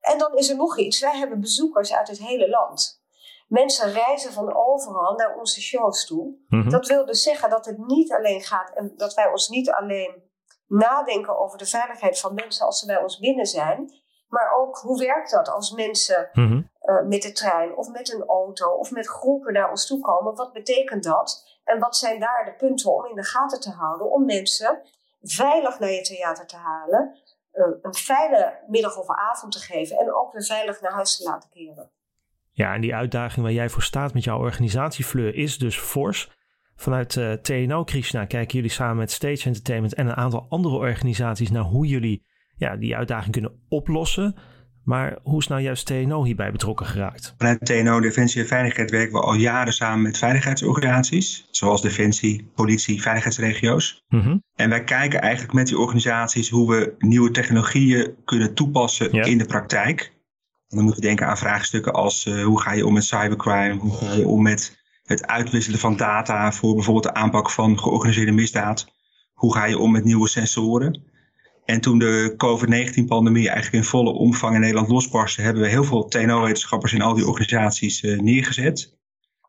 En 0.00 0.18
dan 0.18 0.36
is 0.36 0.48
er 0.48 0.56
nog 0.56 0.78
iets. 0.78 1.00
Wij 1.00 1.16
hebben 1.16 1.40
bezoekers 1.40 1.94
uit 1.94 2.08
het 2.08 2.18
hele 2.18 2.48
land. 2.48 3.02
Mensen 3.48 3.92
reizen 3.92 4.32
van 4.32 4.54
overal 4.54 5.14
naar 5.14 5.36
onze 5.38 5.60
shows 5.60 6.06
toe. 6.06 6.34
Mhm. 6.48 6.68
Dat 6.68 6.86
wil 6.86 7.06
dus 7.06 7.22
zeggen 7.22 7.50
dat 7.50 7.66
het 7.66 7.78
niet 7.78 8.12
alleen 8.12 8.40
gaat 8.40 8.70
en 8.74 8.92
dat 8.96 9.14
wij 9.14 9.30
ons 9.30 9.48
niet 9.48 9.70
alleen 9.70 10.28
nadenken 10.66 11.38
over 11.38 11.58
de 11.58 11.66
veiligheid 11.66 12.20
van 12.20 12.34
mensen 12.34 12.66
als 12.66 12.78
ze 12.78 12.86
bij 12.86 13.02
ons 13.02 13.18
binnen 13.18 13.46
zijn, 13.46 13.92
maar 14.28 14.52
ook 14.56 14.76
hoe 14.78 14.98
werkt 14.98 15.30
dat 15.30 15.48
als 15.48 15.70
mensen 15.70 16.30
mhm. 16.32 16.62
Eh, 16.80 17.02
met 17.02 17.22
de 17.22 17.32
trein 17.32 17.76
of 17.76 17.88
met 17.88 18.12
een 18.12 18.24
auto 18.24 18.70
of 18.70 18.90
met 18.90 19.08
groepen 19.08 19.52
naar 19.52 19.70
ons 19.70 19.86
toe 19.86 20.00
komen. 20.00 20.34
Wat 20.34 20.52
betekent 20.52 21.04
dat? 21.04 21.58
En 21.64 21.78
wat 21.78 21.96
zijn 21.96 22.20
daar 22.20 22.44
de 22.44 22.54
punten 22.54 22.94
om 22.94 23.06
in 23.06 23.14
de 23.14 23.24
gaten 23.24 23.60
te 23.60 23.70
houden 23.70 24.10
om 24.10 24.24
mensen 24.24 24.82
veilig 25.22 25.78
naar 25.78 25.90
je 25.90 26.02
theater 26.02 26.46
te 26.46 26.56
halen, 26.56 27.18
een 27.52 27.94
veilige 27.94 28.64
middag 28.66 28.98
of 28.98 29.08
avond 29.08 29.52
te 29.52 29.58
geven 29.58 29.96
en 29.96 30.14
ook 30.14 30.32
weer 30.32 30.44
veilig 30.44 30.80
naar 30.80 30.92
huis 30.92 31.16
te 31.16 31.22
laten 31.22 31.50
keren. 31.50 31.90
Ja, 32.50 32.74
en 32.74 32.80
die 32.80 32.94
uitdaging 32.94 33.42
waar 33.42 33.54
jij 33.54 33.68
voor 33.68 33.82
staat 33.82 34.14
met 34.14 34.24
jouw 34.24 34.38
organisatie 34.38 35.04
Fleur 35.04 35.34
is 35.34 35.58
dus 35.58 35.78
fors. 35.78 36.30
Vanuit 36.76 37.14
uh, 37.16 37.32
eh, 37.32 37.40
TNO 37.40 37.84
Krishna 37.84 38.24
kijken 38.24 38.54
jullie 38.54 38.70
samen 38.70 38.96
met 38.96 39.10
Stage 39.10 39.46
Entertainment 39.46 39.94
en 39.94 40.06
een 40.06 40.16
aantal 40.16 40.46
andere 40.48 40.76
organisaties 40.76 41.50
naar 41.50 41.62
hoe 41.62 41.86
jullie 41.86 42.26
ja, 42.56 42.76
die 42.76 42.96
uitdaging 42.96 43.32
kunnen 43.32 43.64
oplossen. 43.68 44.34
Maar 44.90 45.18
hoe 45.22 45.38
is 45.38 45.46
nou 45.46 45.60
juist 45.60 45.86
TNO 45.86 46.24
hierbij 46.24 46.52
betrokken 46.52 46.86
geraakt? 46.86 47.34
Vanuit 47.38 47.64
TNO 47.64 48.00
Defensie 48.00 48.40
en 48.40 48.46
Veiligheid 48.46 48.90
werken 48.90 49.12
we 49.12 49.20
al 49.20 49.34
jaren 49.34 49.72
samen 49.72 50.02
met 50.02 50.18
veiligheidsorganisaties, 50.18 51.46
zoals 51.50 51.82
Defensie, 51.82 52.50
politie, 52.54 53.02
veiligheidsregio's. 53.02 54.04
Mhm. 54.08 54.38
En 54.54 54.68
wij 54.68 54.84
kijken 54.84 55.20
eigenlijk 55.20 55.52
met 55.52 55.66
die 55.66 55.78
organisaties 55.78 56.48
hoe 56.48 56.70
we 56.70 56.94
nieuwe 56.98 57.30
technologieën 57.30 58.14
kunnen 58.24 58.54
toepassen 58.54 59.10
in 59.12 59.38
de 59.38 59.44
praktijk. 59.44 60.00
En 60.68 60.76
dan 60.76 60.84
moeten 60.84 61.02
we 61.02 61.08
denken 61.08 61.26
aan 61.26 61.38
vraagstukken 61.38 61.92
als 61.92 62.26
uh, 62.26 62.44
hoe 62.44 62.60
ga 62.60 62.72
je 62.72 62.86
om 62.86 62.92
met 62.92 63.04
cybercrime, 63.04 63.74
hoe 63.74 63.96
ga 63.96 64.12
je 64.12 64.26
om 64.26 64.42
met 64.42 64.78
het 65.02 65.26
uitwisselen 65.26 65.78
van 65.78 65.96
data 65.96 66.52
voor 66.52 66.74
bijvoorbeeld 66.74 67.14
de 67.14 67.14
aanpak 67.14 67.50
van 67.50 67.78
georganiseerde 67.78 68.32
misdaad. 68.32 68.86
Hoe 69.32 69.54
ga 69.54 69.64
je 69.64 69.78
om 69.78 69.92
met 69.92 70.04
nieuwe 70.04 70.28
sensoren? 70.28 71.02
En 71.64 71.80
toen 71.80 71.98
de 71.98 72.34
COVID-19-pandemie 72.36 73.48
eigenlijk 73.48 73.84
in 73.84 73.90
volle 73.90 74.10
omvang 74.10 74.54
in 74.54 74.60
Nederland 74.60 74.88
losbarstte, 74.88 75.42
hebben 75.42 75.62
we 75.62 75.68
heel 75.68 75.84
veel 75.84 76.08
TNO-wetenschappers 76.08 76.92
in 76.92 77.02
al 77.02 77.14
die 77.14 77.26
organisaties 77.26 78.02
uh, 78.02 78.20
neergezet. 78.20 78.98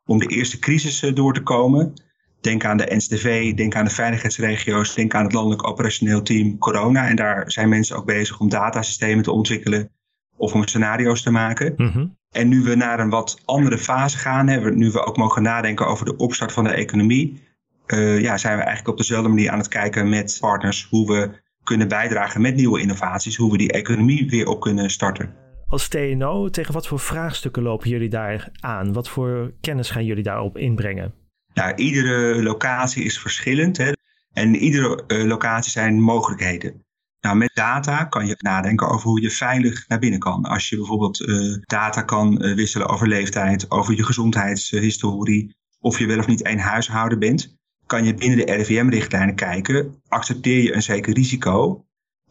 Om 0.06 0.20
de 0.20 0.27
eerste 0.27 0.60
crisis 0.60 1.03
uh, 1.03 1.15
door 1.15 1.34
te 1.34 1.41
komen. 1.41 1.94
Denk 2.41 2.65
aan 2.65 2.77
de 2.77 2.96
NSTV, 2.96 3.53
denk 3.53 3.75
aan 3.75 3.86
de 3.86 3.91
veiligheidsregio's, 3.91 4.96
denk 4.96 5.13
aan 5.13 5.24
het 5.24 5.34
landelijk 5.34 5.68
operationeel 5.68 6.22
team 6.22 6.58
corona. 6.58 7.08
En 7.08 7.15
daar 7.15 7.51
zijn 7.51 7.70
mensen 7.70 7.96
ook 7.96 8.06
bezig 8.06 8.39
om 8.39 8.50
datasystemen 8.50 9.24
te 9.24 9.32
ontwikkelen 9.32 9.91
of 10.38 10.53
om 10.53 10.68
scenario's 10.68 11.22
te 11.22 11.32
maken. 11.32 11.74
Mhm. 11.77 12.06
En 12.32 12.48
nu 12.48 12.62
we 12.63 12.75
naar 12.75 13.00
een 13.00 13.10
wat 13.10 13.41
andere 13.46 13.77
fase 13.77 14.18
gaan, 14.18 14.48
hè, 14.48 14.72
nu 14.72 14.91
we 14.91 15.06
ook 15.06 15.18
mogen 15.18 15.41
nadenken 15.41 15.88
over 15.88 16.06
de 16.06 16.15
opstart 16.15 16.51
van 16.51 16.63
de 16.63 16.70
economie, 16.70 17.41
uh, 17.88 18.22
ja, 18.22 18.38
zijn 18.38 18.58
we 18.58 18.63
eigenlijk 18.63 18.91
op 18.91 18.98
dezelfde 18.98 19.30
manier 19.30 19.51
aan 19.51 19.58
het 19.58 19.68
kijken 19.68 20.10
met 20.10 20.38
partners 20.39 20.88
hoe 20.89 21.08
we 21.08 21.30
kunnen 21.63 21.88
bijdragen 21.88 22.41
met 22.41 22.56
nieuwe 22.56 22.82
innovaties, 22.82 23.36
hoe 23.36 23.51
we 23.51 23.58
die 23.58 23.72
economie 23.72 24.30
weer 24.30 24.48
op 24.48 24.62
kunnen 24.62 24.89
starten. 24.89 25.36
Als 25.68 25.88
TNO, 25.88 26.50
tegen 26.50 26.74
wat 26.74 26.88
voor 26.88 27.00
vraagstukken 27.00 27.63
lopen 27.63 27.89
jullie 27.89 28.10
daar 28.10 28.50
aan? 28.60 28.94
Wat 28.94 29.10
voor 29.10 29.53
kennis 29.62 29.89
gaan 29.89 30.06
jullie 30.06 30.24
daarop 30.24 30.58
inbrengen? 30.58 31.13
Nou, 31.53 31.75
iedere 31.75 32.44
locatie 32.44 33.03
is 33.03 33.20
verschillend 33.20 33.77
hè? 33.77 33.91
en 34.34 34.56
iedere 34.56 35.03
uh, 35.08 35.24
locatie 35.24 35.72
zijn 35.72 36.01
mogelijkheden. 36.01 36.86
Nou, 37.22 37.38
met 37.38 37.51
data 37.53 38.06
kan 38.06 38.27
je 38.27 38.36
nadenken 38.38 38.89
over 38.89 39.10
hoe 39.10 39.22
je 39.22 39.30
veilig 39.30 39.88
naar 39.88 40.00
binnen 40.00 40.20
kan. 40.20 40.44
Als 40.44 40.70
je 40.70 40.75
bijvoorbeeld 40.75 41.20
uh, 41.20 41.58
data 41.62 42.01
kan 42.01 42.46
uh, 42.46 42.56
wisselen 42.56 42.88
over 42.88 43.08
leeftijd, 43.08 43.72
over 43.72 43.96
je 43.96 44.03
gezondheidshistorie, 44.03 45.56
of 45.80 46.00
je 46.00 46.06
wel 46.06 46.20
of 46.20 46.27
niet 46.27 46.44
één 46.44 46.60
huishouden 46.60 47.20
bent, 47.20 47.58
kan 47.91 48.05
je 48.05 48.13
binnen 48.13 48.45
de 48.45 48.53
RIVM-richtlijnen 48.53 49.36
kijken, 49.36 50.01
accepteer 50.07 50.63
je 50.63 50.74
een 50.74 50.81
zeker 50.81 51.13
risico 51.13 51.86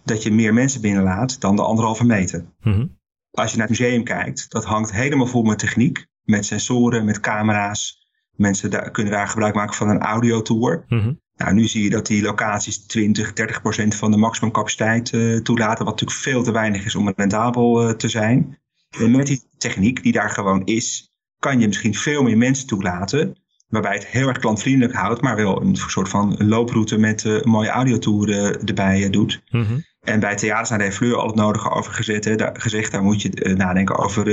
dat 0.05 0.23
je 0.23 0.33
meer 0.33 0.55
mensen 0.55 0.81
binnenlaat 0.81 1.41
dan 1.41 1.57
de 1.57 1.63
anderhalve 1.63 2.05
meter. 2.05 2.45
Mm 2.63 2.99
Als 3.31 3.51
je 3.51 3.57
naar 3.59 3.69
het 3.69 3.79
museum 3.79 4.05
kijkt, 4.05 4.51
dat 4.51 4.65
hangt 4.65 4.93
helemaal 4.93 5.27
vol 5.27 5.43
met 5.43 5.59
techniek, 5.59 6.07
met 6.23 6.47
sensoren, 6.47 7.05
met 7.05 7.21
camera's. 7.21 8.09
Mensen 8.37 8.71
daar, 8.71 8.91
kunnen 8.91 9.13
daar 9.13 9.29
gebruik 9.29 9.55
maken 9.55 9.75
van 9.75 9.89
een 9.89 10.01
audiotour. 10.01 10.85
Mm 10.89 11.21
Nou, 11.35 11.55
nu 11.55 11.67
zie 11.67 11.83
je 11.83 11.91
dat 11.91 12.07
die 12.07 12.23
locaties 12.23 12.87
20, 12.87 13.33
30 13.33 13.61
procent 13.61 13.95
van 13.95 14.11
de 14.11 14.17
maximumcapaciteit 14.17 15.13
uh, 15.13 15.41
toelaten, 15.41 15.85
wat 15.85 15.95
natuurlijk 15.95 16.21
veel 16.21 16.43
te 16.43 16.53
weinig 16.53 16.85
is 16.85 16.95
om 16.95 17.13
rendabel 17.17 17.89
uh, 17.89 17.95
te 17.95 18.09
zijn. 18.09 18.59
En 18.99 19.11
met 19.11 19.27
die 19.27 19.43
techniek 19.59 20.03
die 20.03 20.13
daar 20.13 20.31
gewoon 20.31 20.65
is, 20.65 21.13
kan 21.39 21.61
je 21.61 21.67
misschien 21.67 21.95
veel 21.95 22.23
meer 22.23 22.39
mensen 22.39 22.67
toelaten 22.67 23.37
Waarbij 23.71 23.95
het 23.95 24.07
heel 24.07 24.29
erg 24.29 24.39
klantvriendelijk 24.39 24.99
houdt, 24.99 25.21
maar 25.21 25.37
wel 25.37 25.63
een 25.63 25.77
soort 25.77 26.09
van 26.09 26.37
looproute 26.39 26.99
met 26.99 27.25
uh, 27.25 27.33
een 27.33 27.51
mooie 27.51 27.69
audiotour 27.69 28.29
uh, 28.29 28.69
erbij 28.69 29.01
uh, 29.01 29.11
doet. 29.11 29.43
Mhm. 29.51 29.79
En 30.01 30.21
bij 30.21 30.37
theaters 30.37 30.71
naar 30.71 30.79
de 30.79 30.93
Fleur 30.93 31.17
al 31.17 31.27
het 31.27 31.37
nodige 31.37 31.71
over 31.71 31.93
gezet, 31.93 32.25
hè, 32.25 32.37
daar, 32.37 32.61
gezegd. 32.61 32.93
Daar 32.93 33.03
moet 33.03 33.23
je 33.23 33.55
nadenken 33.57 33.99
over 33.99 34.27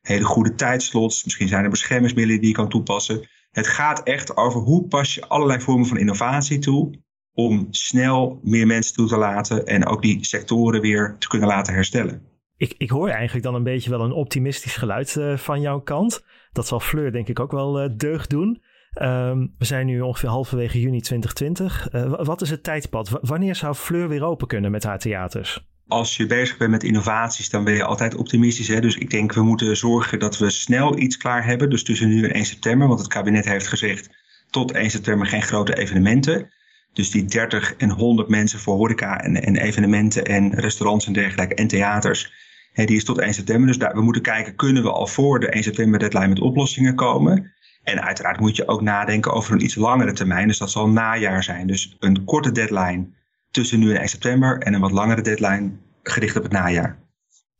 hele 0.00 0.24
goede 0.24 0.54
tijdslots. 0.54 1.24
Misschien 1.24 1.48
zijn 1.48 1.64
er 1.64 1.70
beschermingsmiddelen 1.70 2.40
die 2.40 2.48
je 2.48 2.54
kan 2.54 2.68
toepassen. 2.68 3.28
Het 3.50 3.66
gaat 3.66 4.02
echt 4.02 4.36
over 4.36 4.60
hoe 4.60 4.86
pas 4.86 5.14
je 5.14 5.26
allerlei 5.28 5.60
vormen 5.60 5.86
van 5.86 5.98
innovatie 5.98 6.58
toe 6.58 7.02
om 7.32 7.66
snel 7.70 8.40
meer 8.42 8.66
mensen 8.66 8.94
toe 8.94 9.08
te 9.08 9.16
laten 9.16 9.66
en 9.66 9.86
ook 9.86 10.02
die 10.02 10.24
sectoren 10.24 10.80
weer 10.80 11.16
te 11.18 11.28
kunnen 11.28 11.48
laten 11.48 11.74
herstellen. 11.74 12.22
Ik, 12.56 12.74
ik 12.78 12.90
hoor 12.90 13.08
eigenlijk 13.08 13.44
dan 13.44 13.54
een 13.54 13.62
beetje 13.62 13.90
wel 13.90 14.00
een 14.00 14.12
optimistisch 14.12 14.76
geluid 14.76 15.20
van 15.34 15.60
jouw 15.60 15.80
kant. 15.80 16.24
Dat 16.52 16.66
zal 16.66 16.80
Fleur 16.80 17.12
denk 17.12 17.28
ik 17.28 17.40
ook 17.40 17.52
wel 17.52 17.96
deugd 17.96 18.30
doen. 18.30 18.62
Um, 19.02 19.54
we 19.58 19.64
zijn 19.64 19.86
nu 19.86 20.00
ongeveer 20.00 20.28
halverwege 20.28 20.80
juni 20.80 21.00
2020. 21.00 21.88
Uh, 21.92 22.02
eh, 22.02 22.26
wat 22.26 22.42
is 22.42 22.50
het 22.50 22.62
tijdpad? 22.62 23.18
wanneer 23.20 23.54
zou 23.54 23.74
Fleur 23.74 24.08
weer 24.08 24.24
open 24.24 24.46
kunnen 24.46 24.70
met 24.70 24.84
haar 24.84 24.98
theaters? 24.98 25.66
Als 25.88 26.16
je 26.16 26.26
bezig 26.26 26.56
bent 26.56 26.70
met 26.70 26.82
innovaties, 26.82 27.50
dan 27.50 27.64
ben 27.64 27.74
je 27.74 27.84
altijd 27.84 28.14
optimistisch. 28.14 28.68
Hè? 28.68 28.80
Dus 28.80 28.96
ik 28.96 29.10
denk, 29.10 29.32
we 29.32 29.42
moeten 29.42 29.76
zorgen 29.76 30.18
dat 30.18 30.38
we 30.38 30.50
snel 30.50 30.98
iets 30.98 31.16
klaar 31.16 31.44
hebben. 31.44 31.70
Dus 31.70 31.84
tussen 31.84 32.08
nu 32.08 32.24
en 32.24 32.32
1 32.32 32.44
september. 32.44 32.88
Want 32.88 33.00
het 33.00 33.08
kabinet 33.08 33.44
heeft 33.44 33.66
gezegd, 33.66 34.10
tot 34.50 34.72
1 34.72 34.90
september 34.90 35.26
geen 35.26 35.42
grote 35.42 35.76
evenementen. 35.76 36.52
Dus 36.92 37.10
die 37.10 37.24
30 37.24 37.74
en 37.76 37.90
100 37.90 38.28
mensen 38.28 38.58
voor 38.58 38.76
horeca 38.76 39.20
en, 39.20 39.42
en 39.42 39.56
evenementen 39.56 40.24
en 40.24 40.54
restaurants 40.54 41.06
en 41.06 41.12
dergelijke 41.12 41.54
en 41.54 41.66
theaters. 41.66 42.32
Hè, 42.72 42.84
die 42.84 42.96
is 42.96 43.04
tot 43.04 43.18
1 43.18 43.34
september. 43.34 43.66
Dus 43.66 43.78
daar, 43.78 43.94
we 43.94 44.02
moeten 44.02 44.22
kijken, 44.22 44.56
kunnen 44.56 44.82
we 44.82 44.90
al 44.90 45.06
voor 45.06 45.40
de 45.40 45.48
1 45.48 45.62
september 45.62 45.98
deadline 45.98 46.28
met 46.28 46.40
oplossingen 46.40 46.94
komen? 46.94 47.53
En 47.84 48.02
uiteraard 48.02 48.40
moet 48.40 48.56
je 48.56 48.68
ook 48.68 48.80
nadenken 48.80 49.32
over 49.32 49.52
een 49.52 49.64
iets 49.64 49.74
langere 49.74 50.12
termijn. 50.12 50.48
Dus 50.48 50.58
dat 50.58 50.70
zal 50.70 50.88
najaar 50.88 51.42
zijn. 51.42 51.66
Dus 51.66 51.96
een 51.98 52.24
korte 52.24 52.52
deadline 52.52 53.06
tussen 53.50 53.78
nu 53.78 53.90
en 53.90 54.00
1 54.00 54.08
september 54.08 54.58
en 54.58 54.74
een 54.74 54.80
wat 54.80 54.90
langere 54.90 55.20
deadline 55.20 55.70
gericht 56.02 56.36
op 56.36 56.42
het 56.42 56.52
najaar. 56.52 56.98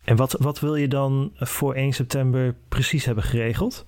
En 0.04 0.16
wat, 0.16 0.36
wat 0.38 0.60
wil 0.60 0.76
je 0.76 0.88
dan 0.88 1.30
voor 1.34 1.74
1 1.74 1.92
september 1.92 2.54
precies 2.68 3.04
hebben 3.04 3.24
geregeld? 3.24 3.86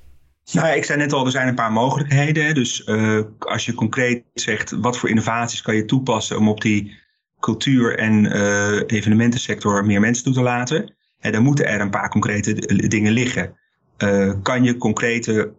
Nou, 0.53 0.77
ik 0.77 0.85
zei 0.85 0.99
net 0.99 1.13
al, 1.13 1.25
er 1.25 1.31
zijn 1.31 1.49
een 1.49 1.55
paar 1.55 1.73
mogelijkheden. 1.73 2.55
Dus 2.55 2.87
uh, 2.87 3.21
als 3.39 3.67
je 3.67 3.75
concreet 3.75 4.25
zegt, 4.35 4.71
wat 4.71 4.99
voor 4.99 5.09
innovaties 5.09 5.63
kan 5.63 5.77
je 5.77 5.85
toepassen 5.85 6.37
om 6.37 6.49
op 6.49 6.61
die 6.61 6.95
cultuur- 7.41 7.99
en 7.99 8.25
uh, 8.25 8.81
evenementensector 8.87 9.85
meer 9.85 10.01
mensen 10.01 10.25
toe 10.25 10.33
te 10.33 10.41
laten, 10.41 10.95
en 11.21 11.33
dan 11.33 11.43
moeten 11.43 11.67
er 11.67 11.81
een 11.81 11.91
paar 11.91 12.09
concrete 12.09 12.55
dingen 12.89 13.13
liggen. 13.13 13.57
Uh, 13.99 14.33
kan 14.43 14.65
je 14.65 14.77
concrete 14.77 15.53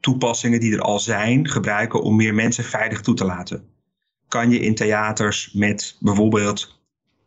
toepassingen 0.00 0.60
die 0.60 0.74
er 0.74 0.80
al 0.80 1.00
zijn 1.00 1.48
gebruiken 1.48 2.02
om 2.02 2.16
meer 2.16 2.34
mensen 2.34 2.64
veilig 2.64 3.00
toe 3.00 3.14
te 3.14 3.24
laten. 3.24 3.64
Kan 4.28 4.50
je 4.50 4.60
in 4.60 4.74
theaters 4.74 5.52
met 5.52 5.96
bijvoorbeeld 6.00 6.80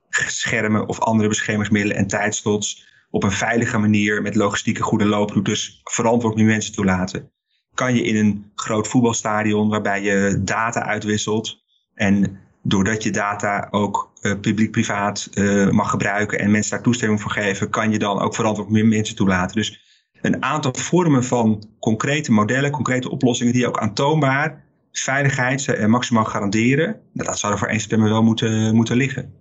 schermen 0.10 0.88
of 0.88 1.00
andere 1.00 1.30
beschermingsmiddelen 1.30 1.98
en 1.98 2.08
tijdslots 2.08 2.92
op 3.10 3.24
een 3.24 3.32
veilige 3.32 3.78
manier 3.78 4.22
met 4.22 4.36
logistieke 4.36 4.82
goede 4.82 5.06
looproutes 5.06 5.82
verantwoord 5.84 6.36
meer 6.36 6.46
mensen 6.46 6.74
toelaten? 6.74 7.32
Kan 7.74 7.96
je 7.96 8.04
in 8.04 8.16
een 8.16 8.52
groot 8.56 8.88
voetbalstadion 8.88 9.70
waarbij 9.70 10.02
je 10.02 10.42
data 10.44 10.86
uitwisselt 10.86 11.64
en 11.94 12.40
doordat 12.62 13.04
je 13.04 13.12
data 13.12 13.68
ook 13.72 14.12
uh, 14.22 14.40
publiek-privaat 14.40 15.30
uh, 15.34 15.70
mag 15.70 15.90
gebruiken 15.90 16.40
en 16.40 16.52
mensen 16.52 16.72
daar 16.72 16.84
toestemming 16.84 17.22
voor 17.22 17.32
geven, 17.32 17.70
kan 17.70 17.92
je 17.92 18.00
dan 18.00 18.20
ook 18.20 18.36
verantwoord 18.36 18.70
meer 18.70 18.86
mensen 18.86 19.16
toelaten. 19.16 19.56
Dus 19.56 19.83
een 20.24 20.44
aantal 20.44 20.74
vormen 20.74 21.24
van 21.24 21.64
concrete 21.80 22.32
modellen, 22.32 22.72
concrete 22.72 23.10
oplossingen 23.10 23.54
die 23.54 23.68
ook 23.68 23.80
aantoonbaar 23.80 24.64
veiligheid 24.92 25.68
en 25.68 25.90
maximaal 25.90 26.26
garanderen. 26.26 27.00
Nou, 27.14 27.28
dat 27.28 27.40
zou 27.40 27.54
er 27.54 27.60
voor 27.60 27.68
1 27.68 27.80
september 27.80 28.10
wel 28.10 28.24
moeten, 28.24 28.76
moeten 28.76 28.98
liggen. 28.98 29.34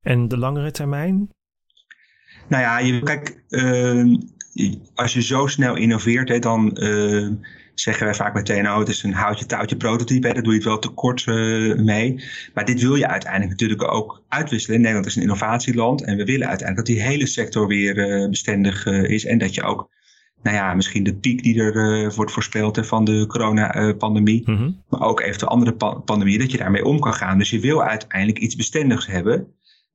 En 0.00 0.28
de 0.28 0.38
langere 0.38 0.70
termijn? 0.70 1.30
Nou 2.48 2.62
ja, 2.62 2.78
je, 2.78 3.02
kijk, 3.02 3.44
uh, 3.48 4.16
als 4.94 5.12
je 5.12 5.22
zo 5.22 5.46
snel 5.46 5.76
innoveert, 5.76 6.28
hè, 6.28 6.38
dan 6.38 6.76
uh, 6.80 7.28
zeggen 7.74 8.04
wij 8.04 8.14
vaak 8.14 8.34
met 8.34 8.46
TNO, 8.46 8.78
het 8.78 8.88
is 8.88 9.02
een 9.02 9.12
houtje-touwtje 9.12 9.76
prototype, 9.76 10.26
hè, 10.26 10.32
daar 10.32 10.42
doe 10.42 10.52
je 10.52 10.58
het 10.58 10.68
wel 10.68 10.78
te 10.78 10.88
kort 10.88 11.26
uh, 11.26 11.74
mee. 11.76 12.24
Maar 12.54 12.64
dit 12.64 12.80
wil 12.80 12.94
je 12.94 13.08
uiteindelijk 13.08 13.50
natuurlijk 13.50 13.92
ook 13.92 14.22
uitwisselen. 14.28 14.80
Nederland 14.80 15.06
is 15.06 15.16
een 15.16 15.22
innovatieland 15.22 16.04
en 16.04 16.16
we 16.16 16.24
willen 16.24 16.48
uiteindelijk 16.48 16.86
dat 16.86 16.96
die 16.96 17.04
hele 17.04 17.26
sector 17.26 17.66
weer 17.66 18.28
bestendig 18.28 18.86
is 18.86 19.24
en 19.24 19.38
dat 19.38 19.54
je 19.54 19.62
ook 19.62 19.90
nou 20.44 20.56
ja, 20.56 20.74
misschien 20.74 21.04
de 21.04 21.14
piek 21.14 21.42
die 21.42 21.60
er 21.60 22.04
uh, 22.04 22.10
wordt 22.10 22.32
voorspeld 22.32 22.86
van 22.86 23.04
de 23.04 23.26
coronapandemie. 23.26 24.42
Mm 24.50 24.82
Maar 24.88 25.00
ook 25.00 25.20
eventueel 25.20 25.50
andere 25.50 25.72
pa 25.72 25.94
pandemieën, 25.94 26.38
dat 26.38 26.50
je 26.50 26.58
daarmee 26.58 26.84
om 26.84 27.00
kan 27.00 27.14
gaan. 27.14 27.38
Dus 27.38 27.50
je 27.50 27.60
wil 27.60 27.82
uiteindelijk 27.82 28.38
iets 28.38 28.56
bestendigs 28.56 29.06
hebben. 29.06 29.46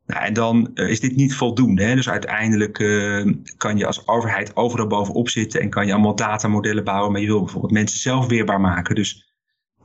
Nou, 0.05 0.25
en 0.25 0.33
dan 0.33 0.71
uh, 0.73 0.89
is 0.89 0.99
dit 0.99 1.15
niet 1.15 1.35
voldoende. 1.35 1.83
Hè? 1.83 1.95
Dus 1.95 2.09
uiteindelijk 2.09 2.79
uh, 2.79 3.33
kan 3.57 3.77
je 3.77 3.85
als 3.85 4.07
overheid 4.07 4.55
overal 4.55 4.87
bovenop 4.87 5.29
zitten 5.29 5.61
en 5.61 5.69
kan 5.69 5.85
je 5.85 5.93
allemaal 5.93 6.15
datamodellen 6.15 6.83
bouwen. 6.83 7.11
Maar 7.11 7.21
je 7.21 7.27
wil 7.27 7.43
bijvoorbeeld 7.43 7.73
mensen 7.73 7.99
zelf 7.99 8.27
weerbaar 8.27 8.61
maken. 8.61 8.95
Dus 8.95 9.33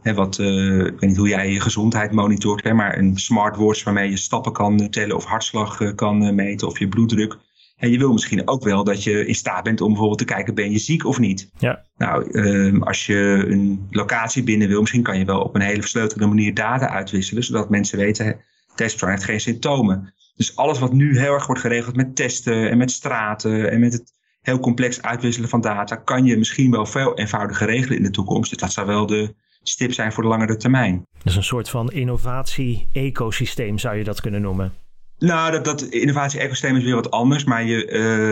hè, 0.02 0.14
wat, 0.14 0.38
uh, 0.38 0.78
ik 0.78 1.00
weet 1.00 1.08
niet 1.08 1.16
hoe 1.16 1.28
jij 1.28 1.50
je 1.50 1.60
gezondheid 1.60 2.12
monitort, 2.12 2.64
hè, 2.64 2.74
maar 2.74 2.98
een 2.98 3.18
smartwatch 3.18 3.84
waarmee 3.84 4.10
je 4.10 4.16
stappen 4.16 4.52
kan 4.52 4.90
tellen 4.90 5.16
of 5.16 5.24
hartslag 5.24 5.94
kan 5.94 6.34
meten 6.34 6.68
of 6.68 6.78
je 6.78 6.88
bloeddruk. 6.88 7.38
En 7.76 7.90
je 7.90 7.98
wil 7.98 8.12
misschien 8.12 8.48
ook 8.48 8.64
wel 8.64 8.84
dat 8.84 9.02
je 9.02 9.26
in 9.26 9.34
staat 9.34 9.64
bent 9.64 9.80
om 9.80 9.88
bijvoorbeeld 9.88 10.18
te 10.18 10.24
kijken, 10.24 10.54
ben 10.54 10.70
je 10.70 10.78
ziek 10.78 11.04
of 11.04 11.18
niet? 11.18 11.50
Ja. 11.58 11.84
Nou, 11.96 12.38
um, 12.38 12.82
als 12.82 13.06
je 13.06 13.44
een 13.48 13.86
locatie 13.90 14.42
binnen 14.42 14.68
wil, 14.68 14.80
misschien 14.80 15.02
kan 15.02 15.18
je 15.18 15.24
wel 15.24 15.40
op 15.40 15.54
een 15.54 15.60
hele 15.60 15.80
versleutelde 15.80 16.26
manier 16.26 16.54
data 16.54 16.88
uitwisselen, 16.88 17.44
zodat 17.44 17.70
mensen 17.70 17.98
weten, 17.98 18.40
deze 18.74 18.90
persoon 18.90 19.10
heeft 19.10 19.24
geen 19.24 19.40
symptomen. 19.40 20.14
Dus 20.36 20.56
alles 20.56 20.78
wat 20.78 20.92
nu 20.92 21.18
heel 21.18 21.32
erg 21.32 21.46
wordt 21.46 21.60
geregeld 21.60 21.96
met 21.96 22.16
testen 22.16 22.70
en 22.70 22.78
met 22.78 22.90
straten 22.90 23.70
en 23.70 23.80
met 23.80 23.92
het 23.92 24.12
heel 24.40 24.58
complex 24.58 25.02
uitwisselen 25.02 25.48
van 25.48 25.60
data, 25.60 25.96
kan 25.96 26.24
je 26.24 26.36
misschien 26.36 26.70
wel 26.70 26.86
veel 26.86 27.18
eenvoudiger 27.18 27.66
regelen 27.66 27.96
in 27.96 28.02
de 28.02 28.10
toekomst. 28.10 28.50
Dus 28.50 28.58
dat 28.58 28.72
zou 28.72 28.86
wel 28.86 29.06
de 29.06 29.34
stip 29.62 29.92
zijn 29.92 30.12
voor 30.12 30.22
de 30.22 30.28
langere 30.28 30.56
termijn. 30.56 31.06
Dus 31.22 31.36
een 31.36 31.44
soort 31.44 31.68
van 31.68 31.92
innovatie-ecosysteem 31.92 33.78
zou 33.78 33.96
je 33.96 34.04
dat 34.04 34.20
kunnen 34.20 34.40
noemen. 34.40 34.72
Nou, 35.18 35.52
dat, 35.52 35.64
dat 35.64 35.82
innovatie-ecosysteem 35.82 36.76
is 36.76 36.84
weer 36.84 36.94
wat 36.94 37.10
anders. 37.10 37.44
Maar 37.44 37.64
je, 37.64 37.90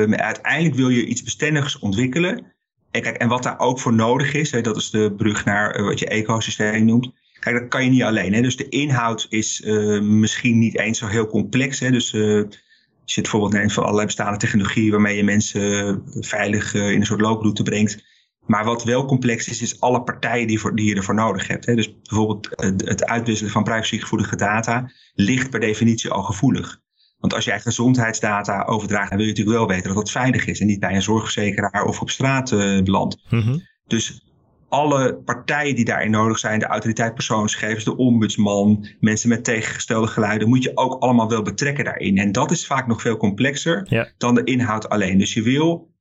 uh, 0.08 0.18
uiteindelijk 0.18 0.74
wil 0.74 0.88
je 0.88 1.06
iets 1.06 1.22
bestendigs 1.22 1.78
ontwikkelen. 1.78 2.52
En, 2.90 3.02
kijk, 3.02 3.16
en 3.16 3.28
wat 3.28 3.42
daar 3.42 3.58
ook 3.58 3.80
voor 3.80 3.92
nodig 3.92 4.34
is, 4.34 4.50
hè, 4.50 4.60
dat 4.60 4.76
is 4.76 4.90
de 4.90 5.14
brug 5.16 5.44
naar 5.44 5.78
uh, 5.78 5.84
wat 5.84 5.98
je 5.98 6.06
ecosysteem 6.06 6.84
noemt. 6.84 7.10
Kijk, 7.40 7.58
dat 7.58 7.68
kan 7.68 7.84
je 7.84 7.90
niet 7.90 8.02
alleen. 8.02 8.32
Hè. 8.32 8.40
Dus 8.40 8.56
de 8.56 8.68
inhoud 8.68 9.26
is 9.28 9.60
uh, 9.60 10.00
misschien 10.00 10.58
niet 10.58 10.78
eens 10.78 10.98
zo 10.98 11.06
heel 11.06 11.26
complex. 11.26 11.80
Hè. 11.80 11.90
Dus 11.90 12.14
als 12.14 13.14
je 13.14 13.20
het 13.20 13.22
bijvoorbeeld 13.22 13.52
neemt 13.52 13.72
van 13.72 13.82
allerlei 13.82 14.06
bestaande 14.06 14.38
technologieën 14.38 14.90
waarmee 14.90 15.16
je 15.16 15.24
mensen 15.24 16.02
veilig 16.20 16.74
in 16.74 17.00
een 17.00 17.06
soort 17.06 17.20
looproute 17.20 17.62
brengt. 17.62 18.04
Maar 18.46 18.64
wat 18.64 18.84
wel 18.84 19.04
complex 19.04 19.48
is, 19.48 19.62
is 19.62 19.80
alle 19.80 20.02
partijen 20.02 20.46
die, 20.46 20.60
voor, 20.60 20.74
die 20.74 20.88
je 20.88 20.94
ervoor 20.94 21.14
nodig 21.14 21.48
hebt. 21.48 21.66
Hè. 21.66 21.74
Dus 21.74 21.96
bijvoorbeeld 22.02 22.48
het 22.84 23.04
uitwisselen 23.04 23.52
van 23.52 23.64
privacygevoelige 23.64 24.36
data 24.36 24.90
ligt 25.14 25.50
per 25.50 25.60
definitie 25.60 26.10
al 26.10 26.22
gevoelig. 26.22 26.80
Want 27.18 27.34
als 27.34 27.44
jij 27.44 27.60
gezondheidsdata 27.60 28.64
overdraagt, 28.64 29.08
dan 29.08 29.18
wil 29.18 29.26
je 29.26 29.32
natuurlijk 29.32 29.58
wel 29.58 29.68
weten 29.68 29.86
dat 29.86 29.96
dat 29.96 30.10
veilig 30.10 30.46
is 30.46 30.60
en 30.60 30.66
niet 30.66 30.80
bij 30.80 30.94
een 30.94 31.02
zorgverzekeraar 31.02 31.84
of 31.84 32.00
op 32.00 32.10
straat 32.10 32.50
uh, 32.50 32.82
belandt. 32.82 33.22
Mhm. 33.30 33.58
Dus 33.86 34.22
alle 34.68 35.14
partijen 35.14 35.74
die 35.74 35.84
daarin 35.84 36.10
nodig 36.10 36.38
zijn, 36.38 36.58
de 36.58 36.66
autoriteit 36.66 37.14
persoonsgegevens, 37.14 37.84
de 37.84 37.96
ombudsman, 37.96 38.86
mensen 39.00 39.28
met 39.28 39.44
tegengestelde 39.44 40.06
geluiden, 40.06 40.48
moet 40.48 40.62
je 40.62 40.76
ook 40.76 41.02
allemaal 41.02 41.28
wel 41.28 41.42
betrekken 41.42 41.84
daarin. 41.84 42.18
En 42.18 42.32
dat 42.32 42.50
is 42.50 42.66
vaak 42.66 42.86
nog 42.86 43.00
veel 43.00 43.16
complexer 43.16 44.08
dan 44.18 44.34
de 44.34 44.44
inhoud 44.44 44.88
alleen. 44.88 45.18
Dus 45.18 45.34
je 45.34 45.42
wil 45.42 45.91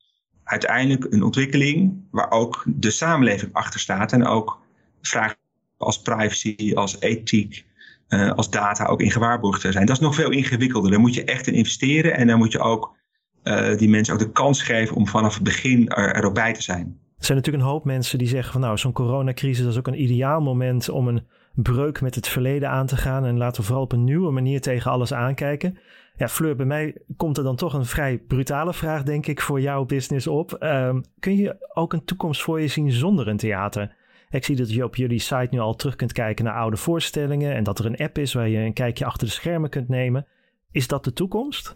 uiteindelijk 0.52 1.14
een 1.14 1.24
ontwikkeling 1.24 1.94
waar 2.12 2.32
ook 2.32 2.64
de 2.68 2.92
samenleving 2.92 3.54
achter 3.54 3.80
staat 3.80 4.12
en 4.12 4.26
ook 4.26 4.60
vragen 5.02 5.38
als 5.78 6.02
privacy, 6.02 6.72
als 6.74 7.00
ethiek, 7.00 7.66
uh, 8.10 8.32
als 8.32 8.50
data 8.50 8.86
ook 8.86 9.02
in 9.02 9.12
gewaarborgd 9.12 9.62
zijn. 9.62 9.86
Dat 9.86 9.96
is 9.96 10.02
nog 10.02 10.16
veel 10.16 10.32
ingewikkelder. 10.32 10.92
Daar 10.92 11.00
moet 11.00 11.14
je 11.14 11.24
echt 11.24 11.48
in 11.48 11.54
investeren 11.54 12.16
en 12.16 12.28
dan 12.28 12.38
moet 12.38 12.52
je 12.52 12.60
ook 12.60 12.96
uh, 13.44 13.78
die 13.78 13.90
mensen 13.90 14.14
ook 14.14 14.20
de 14.20 14.32
kans 14.32 14.64
geven 14.64 14.96
om 14.96 15.08
vanaf 15.08 15.34
het 15.34 15.44
begin 15.44 15.90
er, 15.90 16.16
erop 16.16 16.34
bij 16.34 16.54
te 16.54 16.62
zijn. 16.62 17.00
Er 17.18 17.26
zijn 17.26 17.38
natuurlijk 17.38 17.64
een 17.64 17.70
hoop 17.70 17.86
mensen 17.86 18.18
die 18.18 18.28
zeggen 18.28 18.52
van 18.52 18.62
nou, 18.62 18.78
zo'n 18.78 18.92
coronacrisis 18.92 19.66
is 19.66 19.78
ook 19.78 19.88
een 19.88 20.02
ideaal 20.02 20.42
moment 20.42 20.90
om 20.90 21.08
een 21.08 21.28
breuk 21.54 22.02
met 22.02 22.16
het 22.16 22.28
verleden 22.28 22.70
aan 22.70 22.86
te 22.86 22.98
gaan 22.98 23.26
en 23.26 23.38
laten 23.38 23.62
we 23.62 23.68
vooral 23.68 23.84
op 23.84 23.92
een 23.92 24.04
nieuwe 24.04 24.32
manier 24.32 24.62
tegen 24.62 24.92
alles 24.92 25.14
aankijken. 25.14 25.78
Ja, 26.22 26.28
Fleur, 26.28 26.56
bij 26.56 26.66
mij 26.66 26.96
komt 27.18 27.38
er 27.38 27.44
dan 27.44 27.56
toch 27.56 27.74
een 27.74 27.86
vrij 27.86 28.18
brutale 28.18 28.74
vraag, 28.74 29.04
denk 29.04 29.28
ik, 29.28 29.42
voor 29.42 29.62
jouw 29.62 29.86
business 29.86 30.28
op. 30.28 30.58
Um, 30.60 31.04
kun 31.20 31.36
je 31.36 31.68
ook 31.74 31.94
een 31.94 32.06
toekomst 32.06 32.42
voor 32.42 32.62
je 32.62 32.68
zien 32.68 32.92
zonder 32.92 33.28
een 33.28 33.38
theater? 33.38 33.96
Ik 34.30 34.46
zie 34.46 34.56
dat 34.56 34.72
je 34.72 34.84
op 34.84 34.96
jullie 34.96 35.20
site 35.20 35.48
nu 35.50 35.60
al 35.60 35.76
terug 35.76 35.96
kunt 35.96 36.12
kijken 36.12 36.46
naar 36.46 36.56
oude 36.56 36.78
voorstellingen 36.78 37.56
en 37.56 37.64
dat 37.64 37.80
er 37.80 37.86
een 37.86 37.98
app 37.98 38.18
is 38.18 38.34
waar 38.34 38.48
je 38.48 38.58
een 38.58 38.74
kijkje 38.74 39.06
achter 39.06 39.28
de 39.28 39.34
schermen 39.34 39.70
kunt 39.70 39.88
nemen. 39.88 40.28
Is 40.72 40.88
dat 40.88 41.04
de 41.04 41.14
toekomst? 41.14 41.76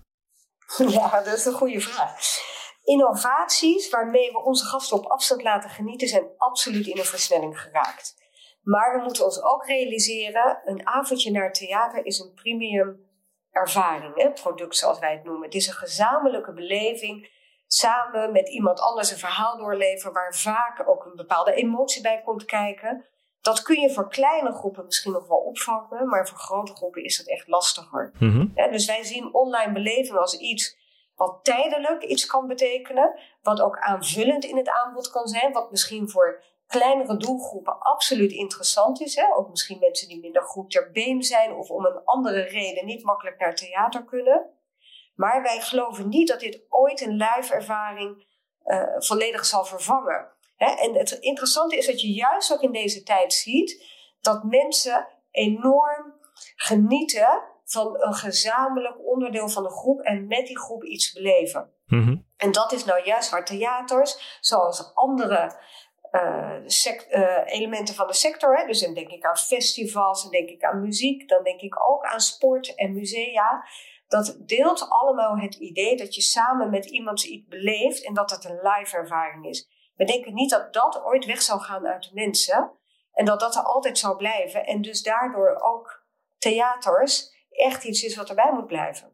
Ja, 0.89 1.23
dat 1.23 1.37
is 1.37 1.45
een 1.45 1.53
goede 1.53 1.81
vraag. 1.81 2.19
Innovaties 2.83 3.89
waarmee 3.89 4.31
we 4.31 4.43
onze 4.43 4.65
gasten 4.65 4.97
op 4.97 5.05
afstand 5.05 5.43
laten 5.43 5.69
genieten 5.69 6.07
zijn 6.07 6.27
absoluut 6.37 6.87
in 6.87 6.97
een 6.97 7.05
versnelling 7.05 7.59
geraakt. 7.61 8.15
Maar 8.61 8.97
we 8.97 9.03
moeten 9.03 9.25
ons 9.25 9.41
ook 9.41 9.65
realiseren, 9.65 10.61
een 10.65 10.87
avondje 10.87 11.31
naar 11.31 11.45
het 11.45 11.53
theater 11.53 12.05
is 12.05 12.19
een 12.19 12.33
premium 12.33 13.04
ervaring, 13.55 14.15
hè? 14.15 14.31
product 14.31 14.75
zoals 14.75 14.99
wij 14.99 15.11
het 15.11 15.23
noemen. 15.23 15.45
Het 15.45 15.53
is 15.53 15.67
een 15.67 15.73
gezamenlijke 15.73 16.53
beleving 16.53 17.29
samen 17.67 18.31
met 18.31 18.49
iemand 18.49 18.79
anders 18.79 19.11
een 19.11 19.17
verhaal 19.17 19.57
doorleven 19.57 20.13
waar 20.13 20.35
vaak 20.35 20.83
ook 20.87 21.05
een 21.05 21.15
bepaalde 21.15 21.53
emotie 21.53 22.01
bij 22.01 22.21
komt 22.25 22.45
kijken. 22.45 23.05
Dat 23.41 23.61
kun 23.61 23.81
je 23.81 23.93
voor 23.93 24.09
kleine 24.09 24.51
groepen 24.51 24.85
misschien 24.85 25.11
nog 25.11 25.27
wel 25.27 25.37
opvangen, 25.37 26.07
maar 26.07 26.27
voor 26.27 26.37
grote 26.37 26.75
groepen 26.75 27.03
is 27.03 27.17
dat 27.17 27.27
echt 27.27 27.47
lastiger. 27.47 28.11
Mhm. 28.19 28.71
dus 28.71 28.85
wij 28.85 29.03
zien 29.03 29.33
online 29.33 29.73
beleving 29.73 30.17
als 30.17 30.37
iets 30.37 30.77
wat 31.15 31.39
tijdelijk 31.43 32.03
iets 32.03 32.25
kan 32.25 32.47
betekenen, 32.47 33.19
wat 33.41 33.61
ook 33.61 33.79
aanvullend 33.79 34.45
in 34.45 34.57
het 34.57 34.69
aanbod 34.69 35.09
kan 35.09 35.27
zijn, 35.27 35.51
wat 35.51 35.71
misschien 35.71 36.09
voor 36.09 36.43
kleinere 36.67 37.17
doelgroepen 37.17 37.79
absoluut 37.79 38.31
interessant 38.31 39.01
is. 39.01 39.15
Hè? 39.15 39.35
Ook 39.35 39.49
misschien 39.49 39.79
mensen 39.79 40.07
die 40.07 40.19
minder 40.19 40.41
goed 40.41 40.71
ter 40.71 40.91
been 40.91 41.23
zijn 41.23 41.53
of 41.53 41.69
om 41.69 41.85
een 41.85 42.03
andere 42.03 42.41
reden 42.41 42.85
niet 42.85 43.03
makkelijk 43.03 43.39
naar 43.39 43.55
theater 43.55 44.03
kunnen. 44.03 44.49
Maar 45.15 45.41
wij 45.41 45.61
geloven 45.61 46.09
niet 46.09 46.27
dat 46.27 46.39
dit 46.39 46.65
ooit 46.69 47.01
een 47.01 47.15
live 47.15 47.53
ervaring 47.53 48.25
uh, 48.65 48.83
volledig 48.97 49.45
zal 49.45 49.65
vervangen. 49.65 50.27
Hè? 50.55 50.71
En 50.71 50.93
het 50.93 51.11
interessante 51.11 51.77
is 51.77 51.85
dat 51.85 52.01
je 52.01 52.13
juist 52.13 52.53
ook 52.53 52.61
in 52.61 52.71
deze 52.71 53.03
tijd 53.03 53.33
ziet 53.33 53.83
dat 54.21 54.43
mensen 54.43 55.07
enorm 55.31 56.13
genieten 56.55 57.43
van 57.65 58.03
een 58.03 58.13
gezamenlijk 58.13 59.05
onderdeel 59.05 59.49
van 59.49 59.63
de 59.63 59.69
groep 59.69 59.99
en 59.99 60.27
met 60.27 60.47
die 60.47 60.59
groep 60.59 60.83
iets 60.83 61.13
beleven. 61.13 61.73
Mhm. 61.85 62.17
En 62.37 62.51
dat 62.51 62.71
is 62.71 62.85
nou 62.85 63.03
juist 63.03 63.29
waar 63.29 63.45
theaters, 63.45 64.39
zoals 64.41 64.91
andere 64.93 65.55
uh, 66.15 66.55
uh, 67.09 67.41
elementen 67.45 67.95
van 67.95 68.07
de 68.07 68.13
sector. 68.13 68.57
Hè. 68.57 68.65
Dus 68.65 68.81
dan 68.81 68.93
denk 68.93 69.09
ik 69.09 69.25
aan 69.25 69.37
festivals, 69.37 70.21
dan 70.21 70.31
denk 70.31 70.49
ik 70.49 70.63
aan 70.63 70.81
muziek, 70.81 71.27
dan 71.29 71.43
denk 71.43 71.61
ik 71.61 71.89
ook 71.89 72.05
aan 72.05 72.19
sport 72.19 72.75
en 72.75 72.93
musea. 72.93 73.67
Dat 74.07 74.37
deelt 74.45 74.89
allemaal 74.89 75.37
het 75.37 75.55
idee 75.55 75.97
dat 75.97 76.15
je 76.15 76.21
samen 76.21 76.69
met 76.69 76.85
iemand 76.85 77.23
iets 77.23 77.47
beleeft 77.47 78.05
en 78.05 78.13
dat 78.13 78.31
het 78.31 78.45
een 78.45 78.59
live 78.61 78.97
ervaring 78.97 79.45
is. 79.45 79.69
We 79.95 80.05
denken 80.05 80.33
niet 80.33 80.49
dat 80.49 80.73
dat 80.73 81.03
ooit 81.03 81.25
weg 81.25 81.41
zal 81.41 81.59
gaan 81.59 81.87
uit 81.87 82.03
de 82.03 82.13
mensen 82.13 82.71
en 83.11 83.25
dat 83.25 83.39
dat 83.39 83.55
er 83.55 83.63
altijd 83.63 83.97
zal 83.97 84.15
blijven. 84.15 84.65
En 84.65 84.81
dus 84.81 85.03
daardoor 85.03 85.59
ook 85.61 86.05
theaters 86.37 87.33
echt 87.49 87.83
iets 87.83 88.03
is 88.03 88.15
wat 88.15 88.29
erbij 88.29 88.51
moet 88.53 88.67
blijven. 88.67 89.11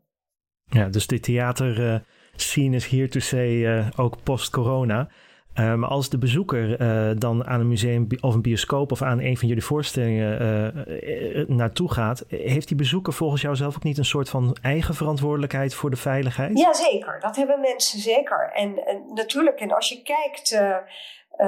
Ja, 0.65 0.89
dus 0.89 1.07
de 1.07 1.19
theater 1.19 1.79
uh, 1.79 2.73
is 2.73 2.85
here 2.85 3.07
to 3.07 3.19
say 3.19 3.91
ook 3.95 4.23
post-corona. 4.23 5.09
Maar 5.55 5.71
ehm, 5.71 5.83
als 5.83 6.09
de 6.09 6.17
bezoeker 6.17 6.81
uh, 6.81 7.11
dan 7.17 7.45
aan 7.45 7.59
een 7.59 7.67
museum 7.67 8.07
of 8.21 8.33
een 8.33 8.41
bioscoop 8.41 8.91
of 8.91 9.01
aan 9.01 9.19
een 9.19 9.37
van 9.37 9.47
jullie 9.47 9.63
voorstellingen 9.63 10.41
uh, 10.87 11.47
naartoe 11.47 11.91
gaat, 11.91 12.23
heeft 12.27 12.67
die 12.67 12.77
bezoeker 12.77 13.13
volgens 13.13 13.41
jou 13.41 13.55
zelf 13.55 13.75
ook 13.75 13.83
niet 13.83 13.97
een 13.97 14.05
soort 14.05 14.29
van 14.29 14.57
eigen 14.61 14.95
verantwoordelijkheid 14.95 15.73
voor 15.73 15.89
de 15.89 15.95
veiligheid? 15.95 16.59
Jazeker, 16.59 17.19
dat 17.19 17.35
hebben 17.35 17.59
mensen 17.59 17.99
zeker. 17.99 18.51
En, 18.53 18.85
en 18.85 19.13
natuurlijk, 19.13 19.59
en 19.59 19.71
als 19.71 19.89
je 19.89 20.01
kijkt 20.01 20.51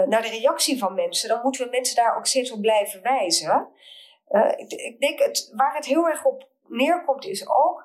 naar 0.08 0.22
de 0.22 0.38
reactie 0.40 0.78
van 0.78 0.94
mensen, 0.94 1.30
dan 1.30 1.40
moeten 1.44 1.66
we 1.66 1.72
mensen 1.72 1.96
daar 1.96 2.18
ook 2.18 2.26
steeds 2.26 2.52
op 2.52 2.62
blijven 2.62 3.02
wijzen. 3.02 3.68
Ik, 4.56 4.72
ik, 4.72 5.00
denk, 5.00 5.20
het, 5.20 5.52
waar 5.56 5.76
het 5.76 5.86
heel 5.86 6.08
erg 6.08 6.26
op 6.26 6.48
neerkomt, 6.68 7.26
is 7.26 7.48
ook 7.48 7.83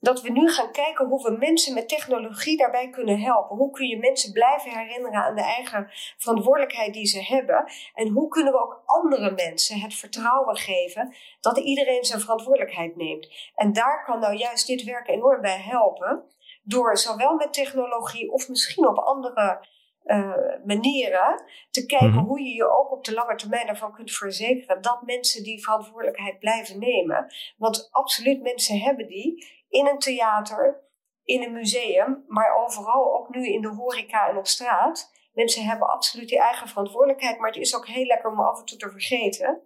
dat 0.00 0.20
we 0.22 0.30
nu 0.30 0.50
gaan 0.50 0.72
kijken 0.72 1.06
hoe 1.06 1.22
we 1.22 1.36
mensen 1.38 1.74
met 1.74 1.88
technologie 1.88 2.56
daarbij 2.56 2.90
kunnen 2.90 3.20
helpen. 3.20 3.56
Hoe 3.56 3.70
kun 3.70 3.86
je 3.86 3.98
mensen 3.98 4.32
blijven 4.32 4.70
herinneren 4.70 5.22
aan 5.22 5.34
de 5.34 5.42
eigen 5.42 5.90
verantwoordelijkheid 6.16 6.94
die 6.94 7.06
ze 7.06 7.22
hebben? 7.22 7.64
En 7.94 8.08
hoe 8.08 8.28
kunnen 8.28 8.52
we 8.52 8.58
ook 8.58 8.82
andere 8.86 9.30
mensen 9.30 9.80
het 9.80 9.94
vertrouwen 9.94 10.56
geven 10.56 11.14
dat 11.40 11.58
iedereen 11.58 12.04
zijn 12.04 12.20
verantwoordelijkheid 12.20 12.96
neemt? 12.96 13.28
En 13.54 13.72
daar 13.72 14.04
kan 14.04 14.20
nou 14.20 14.36
juist 14.36 14.66
dit 14.66 14.84
werk 14.84 15.08
enorm 15.08 15.40
bij 15.40 15.60
helpen. 15.60 16.22
Door 16.62 16.98
zowel 16.98 17.34
met 17.34 17.52
technologie 17.52 18.32
of 18.32 18.48
misschien 18.48 18.88
op 18.88 18.98
andere 18.98 19.68
uh, 20.04 20.34
manieren 20.64 21.42
te 21.70 21.86
kijken 21.86 22.10
mhm. 22.10 22.24
hoe 22.24 22.40
je 22.40 22.54
je 22.54 22.70
ook 22.70 22.92
op 22.92 23.04
de 23.04 23.12
lange 23.12 23.34
termijn 23.34 23.68
ervan 23.68 23.92
kunt 23.92 24.12
verzekeren 24.12 24.82
dat 24.82 25.02
mensen 25.02 25.42
die 25.42 25.62
verantwoordelijkheid 25.62 26.38
blijven 26.38 26.78
nemen. 26.78 27.32
Want 27.56 27.88
absoluut 27.90 28.42
mensen 28.42 28.78
hebben 28.78 29.06
die 29.06 29.59
in 29.70 29.86
een 29.86 29.98
theater, 29.98 30.88
in 31.24 31.42
een 31.42 31.52
museum, 31.52 32.24
maar 32.26 32.56
overal 32.56 33.18
ook 33.18 33.28
nu 33.34 33.46
in 33.46 33.60
de 33.60 33.68
horeca 33.68 34.28
en 34.28 34.36
op 34.36 34.46
straat. 34.46 35.10
Mensen 35.32 35.64
hebben 35.64 35.88
absoluut 35.88 36.28
die 36.28 36.40
eigen 36.40 36.68
verantwoordelijkheid, 36.68 37.38
maar 37.38 37.50
het 37.50 37.60
is 37.60 37.76
ook 37.76 37.86
heel 37.86 38.04
lekker 38.04 38.30
om 38.30 38.40
af 38.40 38.58
en 38.58 38.64
toe 38.64 38.78
te 38.78 38.90
vergeten. 38.90 39.62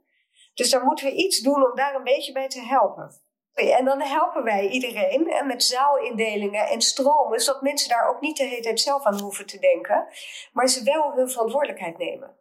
Dus 0.55 0.71
daar 0.71 0.85
moeten 0.85 1.07
we 1.07 1.13
iets 1.13 1.41
doen 1.41 1.71
om 1.71 1.77
daar 1.77 1.95
een 1.95 2.05
beetje 2.05 2.33
bij 2.33 2.49
te 2.49 2.61
helpen. 2.61 3.11
En 3.55 3.85
dan 3.85 4.01
helpen 4.01 4.45
wij 4.45 4.69
iedereen 4.69 5.31
en 5.31 5.47
met 5.47 5.63
zaalindelingen 5.63 6.69
en 6.69 6.81
stromen, 6.81 7.41
zodat 7.41 7.63
mensen 7.63 7.89
daar 7.89 8.09
ook 8.09 8.21
niet 8.21 8.37
de 8.37 8.45
hele 8.45 8.63
tijd 8.63 8.81
zelf 8.81 9.05
aan 9.05 9.21
hoeven 9.21 9.47
te 9.47 9.59
denken, 9.59 10.07
maar 10.53 10.69
ze 10.69 10.85
wel 10.85 11.13
hun 11.13 11.31
verantwoordelijkheid 11.31 11.99
nemen. 11.99 12.37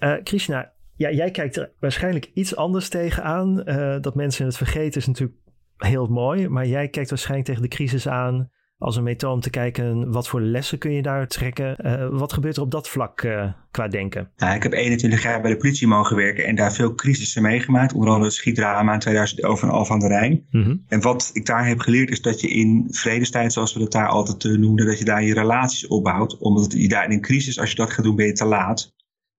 Uh, 0.00 0.22
Krishna, 0.22 0.72
ja, 0.96 1.10
jij 1.10 1.30
kijkt 1.30 1.56
er 1.56 1.72
waarschijnlijk 1.80 2.30
iets 2.34 2.56
anders 2.56 2.88
tegenaan. 2.88 3.62
Uh, 3.64 4.00
dat 4.00 4.14
mensen 4.14 4.46
het 4.46 4.56
vergeten 4.56 5.00
is 5.00 5.06
natuurlijk 5.06 5.38
heel 5.84 6.06
mooi. 6.06 6.48
Maar 6.48 6.66
jij 6.66 6.88
kijkt 6.88 7.10
waarschijnlijk 7.10 7.48
tegen 7.48 7.62
de 7.62 7.68
crisis 7.76 8.08
aan 8.08 8.50
als 8.82 8.96
een 8.96 9.02
methode 9.02 9.34
om 9.34 9.40
te 9.40 9.50
kijken 9.50 10.12
wat 10.12 10.28
voor 10.28 10.40
lessen 10.40 10.78
kun 10.78 10.92
je 10.92 11.02
daar 11.02 11.26
trekken. 11.26 11.76
Uh, 11.86 12.18
wat 12.18 12.32
gebeurt 12.32 12.56
er 12.56 12.62
op 12.62 12.70
dat 12.70 12.88
vlak 12.88 13.22
uh, 13.22 13.52
qua 13.70 13.88
denken? 13.88 14.30
Nou, 14.36 14.54
ik 14.54 14.62
heb 14.62 14.72
21 14.72 15.22
jaar 15.22 15.40
bij 15.40 15.50
de 15.50 15.56
politie 15.56 15.86
mogen 15.86 16.16
werken 16.16 16.46
en 16.46 16.54
daar 16.54 16.72
veel 16.72 16.94
crisissen 16.94 17.42
meegemaakt. 17.42 17.92
Onder 17.92 18.08
andere 18.08 18.26
het 18.26 18.34
schietdrama 18.34 18.92
in 18.92 18.98
2011 18.98 19.60
van 19.60 19.70
Al 19.70 19.84
van 19.84 19.98
der 19.98 20.08
Rijn. 20.08 20.46
Mhm. 20.50 20.76
En 20.88 21.00
wat 21.00 21.30
ik 21.32 21.46
daar 21.46 21.66
heb 21.66 21.78
geleerd 21.78 22.10
is 22.10 22.20
dat 22.20 22.40
je 22.40 22.48
in 22.48 22.86
vredestijd, 22.90 23.52
zoals 23.52 23.72
we 23.72 23.78
dat 23.78 23.92
daar 23.92 24.08
altijd 24.08 24.44
uh, 24.44 24.58
noemden, 24.58 24.86
dat 24.86 24.98
je 24.98 25.04
daar 25.04 25.22
je 25.22 25.34
relaties 25.34 25.86
opbouwt. 25.86 26.38
Omdat 26.38 26.72
je 26.72 26.88
daar 26.88 27.04
in 27.04 27.12
een 27.12 27.20
crisis, 27.20 27.58
als 27.60 27.70
je 27.70 27.76
dat 27.76 27.90
gaat 27.90 28.04
doen, 28.04 28.16
ben 28.16 28.26
je 28.26 28.32
te 28.32 28.44
laat. 28.44 28.94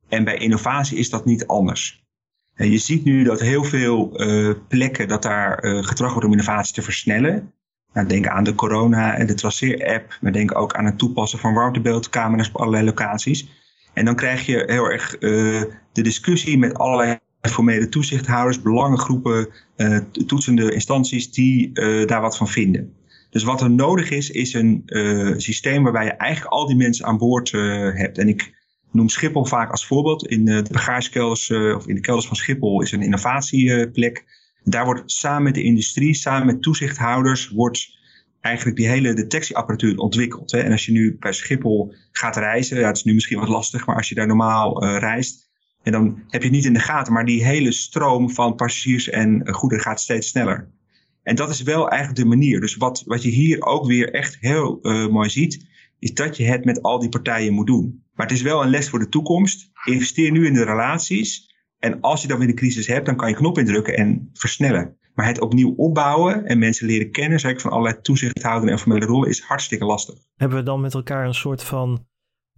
En 0.09 0.23
bij 0.23 0.37
innovatie 0.37 0.97
is 0.97 1.09
dat 1.09 1.25
niet 1.25 1.47
anders. 1.47 2.02
En 2.55 2.71
je 2.71 2.77
ziet 2.77 3.03
nu 3.03 3.23
dat 3.23 3.39
heel 3.39 3.63
veel 3.63 4.21
uh, 4.21 4.53
plekken 4.67 5.07
dat 5.07 5.23
daar 5.23 5.63
uh, 5.63 5.83
getracht 5.83 6.11
wordt 6.11 6.25
om 6.25 6.31
innovatie 6.31 6.73
te 6.73 6.81
versnellen. 6.81 7.53
Nou, 7.93 8.07
denk 8.07 8.27
aan 8.27 8.43
de 8.43 8.55
corona 8.55 9.15
en 9.15 9.27
de 9.27 9.33
traceer-app. 9.33 10.17
We 10.21 10.31
denken 10.31 10.55
ook 10.55 10.73
aan 10.73 10.85
het 10.85 10.97
toepassen 10.97 11.39
van 11.39 11.53
warmtebeeldcamera's 11.53 12.47
op 12.47 12.55
allerlei 12.55 12.85
locaties. 12.85 13.49
En 13.93 14.05
dan 14.05 14.15
krijg 14.15 14.45
je 14.45 14.63
heel 14.67 14.91
erg 14.91 15.13
uh, 15.13 15.61
de 15.91 16.01
discussie 16.01 16.57
met 16.57 16.73
allerlei 16.73 17.17
formele 17.41 17.89
toezichthouders, 17.89 18.61
belangengroepen, 18.61 19.47
toetsende 20.27 20.73
instanties 20.73 21.31
die 21.31 21.71
daar 22.05 22.21
wat 22.21 22.37
van 22.37 22.47
vinden. 22.47 22.93
Dus 23.29 23.43
wat 23.43 23.61
er 23.61 23.69
nodig 23.69 24.09
is, 24.09 24.29
is 24.29 24.53
een 24.53 24.83
systeem 25.37 25.83
waarbij 25.83 26.05
je 26.05 26.11
eigenlijk 26.11 26.53
al 26.53 26.67
die 26.67 26.75
mensen 26.75 27.05
aan 27.05 27.17
boord 27.17 27.51
hebt. 27.51 28.17
En 28.17 28.27
ik 28.27 28.62
noem 28.93 29.09
Schiphol 29.09 29.45
vaak 29.45 29.71
als 29.71 29.85
voorbeeld. 29.85 30.27
In 30.27 30.45
de 30.45 30.65
bagagekelders 30.71 31.51
of 31.51 31.87
in 31.87 31.95
de 31.95 32.01
kelders 32.01 32.27
van 32.27 32.35
Schiphol 32.35 32.81
is 32.81 32.91
een 32.91 33.01
innovatieplek. 33.01 34.25
Daar 34.63 34.85
wordt 34.85 35.11
samen 35.11 35.43
met 35.43 35.53
de 35.53 35.63
industrie, 35.63 36.13
samen 36.13 36.45
met 36.45 36.61
toezichthouders, 36.61 37.49
wordt 37.49 38.01
eigenlijk 38.41 38.77
die 38.77 38.87
hele 38.87 39.13
detectieapparatuur 39.13 39.97
ontwikkeld. 39.97 40.51
Hè. 40.51 40.59
En 40.59 40.71
als 40.71 40.85
je 40.85 40.91
nu 40.91 41.17
bij 41.19 41.33
Schiphol 41.33 41.93
gaat 42.11 42.35
reizen, 42.35 42.79
ja, 42.79 42.87
het 42.87 42.97
is 42.97 43.03
nu 43.03 43.13
misschien 43.13 43.39
wat 43.39 43.49
lastig, 43.49 43.85
maar 43.85 43.95
als 43.95 44.09
je 44.09 44.15
daar 44.15 44.27
normaal 44.27 44.83
uh, 44.83 44.97
reist, 44.97 45.51
en 45.83 45.91
dan 45.91 46.23
heb 46.27 46.41
je 46.41 46.47
het 46.47 46.55
niet 46.57 46.65
in 46.65 46.73
de 46.73 46.79
gaten, 46.79 47.13
maar 47.13 47.25
die 47.25 47.45
hele 47.45 47.71
stroom 47.71 48.29
van 48.29 48.55
passagiers 48.55 49.09
en 49.09 49.53
goederen 49.53 49.83
gaat 49.83 50.01
steeds 50.01 50.27
sneller. 50.27 50.71
En 51.23 51.35
dat 51.35 51.49
is 51.49 51.61
wel 51.61 51.89
eigenlijk 51.89 52.19
de 52.19 52.27
manier. 52.27 52.59
Dus 52.59 52.75
wat, 52.75 53.03
wat 53.05 53.23
je 53.23 53.29
hier 53.29 53.61
ook 53.61 53.85
weer 53.85 54.13
echt 54.13 54.37
heel 54.39 54.79
mooi 55.11 55.29
ziet, 55.29 55.65
is 56.03 56.13
dat 56.13 56.37
je 56.37 56.43
het 56.43 56.65
met 56.65 56.81
al 56.81 56.99
die 56.99 57.09
partijen 57.09 57.53
moet 57.53 57.67
doen. 57.67 58.03
Maar 58.13 58.25
het 58.25 58.35
is 58.35 58.41
wel 58.41 58.63
een 58.63 58.69
les 58.69 58.89
voor 58.89 58.99
de 58.99 59.09
toekomst. 59.09 59.71
Investeer 59.85 60.31
nu 60.31 60.45
in 60.45 60.53
de 60.53 60.63
relaties. 60.63 61.51
En 61.79 62.01
als 62.01 62.21
je 62.21 62.27
dan 62.27 62.39
weer 62.39 62.47
een 62.47 62.55
crisis 62.55 62.87
hebt, 62.87 63.05
dan 63.05 63.15
kan 63.15 63.29
je 63.29 63.35
knop 63.35 63.57
indrukken 63.57 63.97
en 63.97 64.29
versnellen. 64.33 64.97
Maar 65.13 65.27
het 65.27 65.39
opnieuw 65.39 65.73
opbouwen 65.77 66.45
en 66.45 66.59
mensen 66.59 66.87
leren 66.87 67.11
kennen, 67.11 67.49
ik 67.49 67.59
van 67.59 67.71
allerlei 67.71 68.01
toezichthoudende 68.01 68.71
en 68.71 68.79
formele 68.79 69.05
rollen, 69.05 69.29
is 69.29 69.41
hartstikke 69.41 69.85
lastig. 69.85 70.15
Hebben 70.35 70.57
we 70.57 70.63
dan 70.63 70.81
met 70.81 70.93
elkaar 70.93 71.25
een 71.25 71.33
soort 71.33 71.63
van 71.63 72.05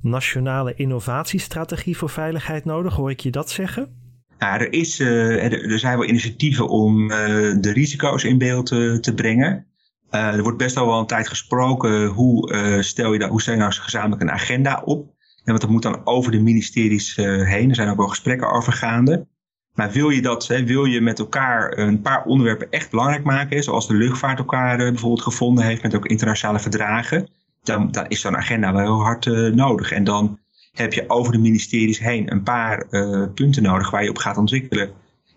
nationale 0.02 0.74
innovatiestrategie 0.76 1.98
voor 1.98 2.10
veiligheid 2.10 2.66
nodig? 2.66 2.96
Hoor 2.96 3.10
ik 3.10 3.20
je 3.20 3.32
dat 3.32 3.50
zeggen? 3.50 4.04
Ja, 4.40 4.60
er, 4.60 4.74
is, 4.74 5.00
uh, 5.00 5.72
er, 5.72 5.80
zijn 5.80 5.98
wel 5.98 6.08
initiatieven 6.08 6.68
om 6.70 7.12
uh, 7.12 7.18
de 7.60 7.72
risico's 7.74 8.24
in 8.24 8.38
beeld 8.38 8.66
te, 8.66 8.98
te 9.02 9.14
brengen. 9.14 9.68
Uh, 10.12 10.34
er 10.34 10.44
wordt 10.44 10.58
best 10.58 10.76
wel 10.76 10.88
wel 10.88 11.00
een 11.00 11.06
tijd 11.06 11.28
gesproken 11.28 12.06
hoe, 12.06 12.54
stel 12.84 13.14
je 13.14 13.20
dat, 13.20 13.30
hoe 13.30 13.42
stel 13.42 13.54
je 13.54 13.60
nou 13.60 13.72
gezamenlijk 13.72 14.22
een 14.22 14.32
agenda 14.32 14.82
op. 14.86 15.14
En 15.36 15.52
want 15.52 15.62
dat 15.62 15.70
moet 15.70 15.82
dan 15.82 16.06
over 16.06 16.32
de 16.32 16.40
ministeries 16.40 17.16
heen. 17.16 17.70
Er 17.70 17.76
zijn 17.76 17.90
ook 17.90 17.98
wel 17.98 18.08
gesprekken 18.08 18.52
over 18.52 18.74
gaande. 18.74 19.28
Maar 19.74 19.92
wil 19.92 20.10
je 20.10 20.22
dat, 20.22 20.48
hè, 20.48 20.64
wil 20.64 20.86
je 20.86 21.02
met 21.02 21.20
elkaar 21.20 21.78
een 21.78 22.02
paar 22.02 22.24
onderwerpen 22.24 22.70
echt 22.70 22.90
belangrijk 22.90 23.24
maken, 23.24 23.64
zoals 23.64 23.88
de 23.88 23.94
luchtvaart 23.94 24.40
elkaar 24.40 24.78
bijvoorbeeld 24.78 25.22
gevonden 25.22 25.64
heeft 25.64 25.84
met 25.84 25.96
ook 25.96 26.06
internationale 26.06 26.60
verdragen, 26.60 27.28
dan, 27.64 27.92
dan 27.92 28.08
is 28.08 28.22
zo'n 28.22 28.38
agenda 28.38 28.74
wel 28.74 28.82
heel 28.82 29.04
hard 29.04 29.26
nodig. 29.56 29.92
En 29.92 30.04
dan 30.04 30.40
heb 30.72 30.94
je 30.94 31.10
over 31.10 31.32
de 31.32 31.38
ministeries 31.38 32.00
heen 32.00 32.32
een 32.32 32.44
paar 32.44 32.88
punten 33.34 33.64
nodig 33.64 33.90
waar 33.90 34.04
je 34.04 34.10
op 34.10 34.18
gaat 34.18 34.38
ontwikkelen. 34.38 34.92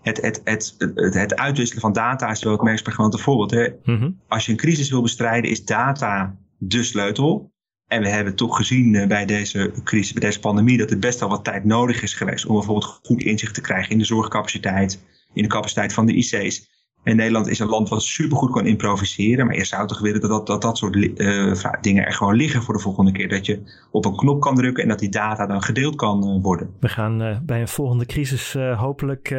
Het, 0.08 0.20
het, 0.20 0.40
het, 0.44 0.74
het, 0.94 1.14
het 1.14 1.36
uitwisselen 1.36 1.82
van 1.82 1.92
data 1.92 2.30
is 2.30 2.42
wel 2.42 2.52
het 2.52 2.62
meest 2.62 2.82
pregnante 2.82 3.18
voorbeeld. 3.18 3.50
Hè? 3.50 3.68
Mm 3.84 4.20
Als 4.28 4.46
je 4.46 4.52
een 4.52 4.58
crisis 4.58 4.90
wil 4.90 5.02
bestrijden, 5.02 5.50
is 5.50 5.64
data 5.64 6.36
de 6.58 6.82
sleutel. 6.82 7.52
En 7.86 8.02
we 8.02 8.08
hebben 8.08 8.34
toch 8.34 8.56
gezien 8.56 8.94
uh, 8.94 9.06
bij 9.06 9.26
deze 9.26 9.72
crisis, 9.84 10.12
bij 10.12 10.22
deze 10.22 10.40
pandemie, 10.40 10.78
dat 10.78 10.90
er 10.90 10.98
best 10.98 11.20
wel 11.20 11.28
wat 11.28 11.44
tijd 11.44 11.64
nodig 11.64 12.02
is 12.02 12.14
geweest 12.14 12.46
om 12.46 12.54
bijvoorbeeld 12.54 13.00
goed 13.02 13.22
inzicht 13.22 13.54
te 13.54 13.60
krijgen 13.60 13.90
in 13.90 13.98
de 13.98 14.04
zorgcapaciteit, 14.04 15.04
in 15.32 15.42
de 15.42 15.48
capaciteit 15.48 15.92
van 15.92 16.06
de 16.06 16.12
IC's. 16.12 16.76
En 17.02 17.16
Nederland 17.16 17.46
is 17.46 17.58
een 17.58 17.68
land 17.68 17.88
wat 17.88 18.02
supergoed 18.02 18.50
kan 18.50 18.66
improviseren. 18.66 19.46
Maar 19.46 19.56
je 19.56 19.64
zou 19.64 19.86
toch 19.86 20.00
willen 20.00 20.20
dat 20.20 20.30
dat, 20.30 20.46
dat, 20.46 20.62
dat 20.62 20.78
soort 20.78 20.96
uh, 20.96 21.64
dingen 21.80 22.06
er 22.06 22.12
gewoon 22.12 22.36
liggen 22.36 22.62
voor 22.62 22.74
de 22.74 22.80
volgende 22.80 23.12
keer. 23.12 23.28
Dat 23.28 23.46
je 23.46 23.86
op 23.90 24.04
een 24.04 24.16
knop 24.16 24.40
kan 24.40 24.54
drukken 24.54 24.82
en 24.82 24.88
dat 24.88 24.98
die 24.98 25.08
data 25.08 25.46
dan 25.46 25.62
gedeeld 25.62 25.96
kan 25.96 26.36
uh, 26.36 26.42
worden. 26.42 26.74
We 26.80 26.88
gaan 26.88 27.22
uh, 27.22 27.38
bij 27.42 27.60
een 27.60 27.68
volgende 27.68 28.06
crisis 28.06 28.52
hopelijk, 28.76 29.34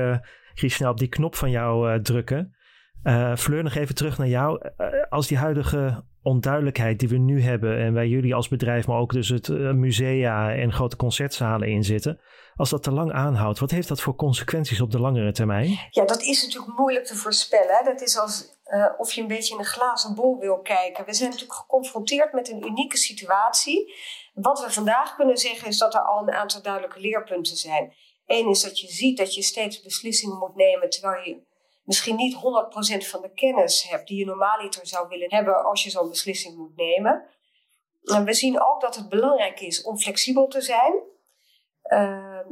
Christina, 0.59 0.89
op 0.89 0.97
die 0.97 1.07
knop 1.07 1.35
van 1.35 1.49
jou 1.49 2.01
drukken. 2.01 2.55
Fleur, 3.37 3.63
nog 3.63 3.75
even 3.75 3.95
terug 3.95 4.17
naar 4.17 4.27
jou. 4.27 4.61
als 5.09 5.27
die 5.27 5.37
huidige 5.37 6.03
onduidelijkheid 6.21 6.99
die 6.99 7.09
we 7.09 7.17
nu 7.17 7.41
hebben 7.41 7.77
en 7.77 7.93
wij 7.93 8.07
jullie 8.07 8.35
als 8.35 8.47
bedrijf, 8.47 8.87
maar 8.87 8.97
ook 8.97 9.13
dus 9.13 9.29
het 9.29 9.47
musea 9.73 10.53
en 10.53 10.73
grote 10.73 10.95
concertzalen 10.95 11.67
in 11.67 11.83
zitten 11.83 12.19
als 12.59 12.69
dat 12.69 12.83
te 12.83 12.91
lang 12.91 13.11
aanhoudt, 13.11 13.59
wat 13.59 13.71
heeft 13.71 13.87
dat 13.87 14.01
voor 14.01 14.15
consequenties 14.15 14.81
op 14.81 14.91
de 14.91 14.99
langere 14.99 15.31
termijn? 15.31 15.79
Ja, 15.89 16.05
dat 16.05 16.21
is 16.21 16.43
natuurlijk 16.43 16.77
moeilijk 16.77 17.05
te 17.05 17.15
voorspellen. 17.15 17.85
Dat 17.85 18.01
is 18.01 18.17
als 18.17 18.57
uh, 18.65 18.85
of 18.97 19.11
je 19.11 19.21
een 19.21 19.27
beetje 19.27 19.53
in 19.53 19.59
een 19.59 19.65
glazen 19.65 20.15
bol 20.15 20.39
wil 20.39 20.59
kijken. 20.59 21.05
We 21.05 21.13
zijn 21.13 21.29
natuurlijk 21.29 21.59
geconfronteerd 21.59 22.33
met 22.33 22.49
een 22.49 22.65
unieke 22.67 22.97
situatie. 22.97 23.93
Wat 24.33 24.63
we 24.63 24.71
vandaag 24.71 25.15
kunnen 25.15 25.37
zeggen 25.37 25.67
is 25.67 25.77
dat 25.77 25.93
er 25.93 26.01
al 26.01 26.21
een 26.21 26.33
aantal 26.33 26.61
duidelijke 26.61 26.99
leerpunten 26.99 27.55
zijn. 27.55 27.93
Eén 28.29 28.49
is 28.49 28.61
dat 28.61 28.79
je 28.79 28.87
ziet 28.87 29.17
dat 29.17 29.35
je 29.35 29.41
steeds 29.41 29.81
beslissingen 29.81 30.37
moet 30.37 30.55
nemen 30.55 30.89
terwijl 30.89 31.23
je 31.23 31.41
misschien 31.83 32.15
niet 32.15 32.35
100% 32.35 32.39
van 33.07 33.21
de 33.21 33.31
kennis 33.33 33.89
hebt 33.89 34.07
die 34.07 34.17
je 34.17 34.25
normaaliter 34.25 34.87
zou 34.87 35.07
willen 35.07 35.33
hebben 35.33 35.63
als 35.63 35.83
je 35.83 35.89
zo'n 35.89 36.09
beslissing 36.09 36.57
moet 36.57 36.75
nemen. 36.75 37.25
En 38.03 38.25
we 38.25 38.33
zien 38.33 38.61
ook 38.61 38.81
dat 38.81 38.95
het 38.95 39.09
belangrijk 39.09 39.59
is 39.59 39.83
om 39.83 39.97
flexibel 39.97 40.47
te 40.47 40.61
zijn. 40.61 40.93
Ehm, 41.81 42.47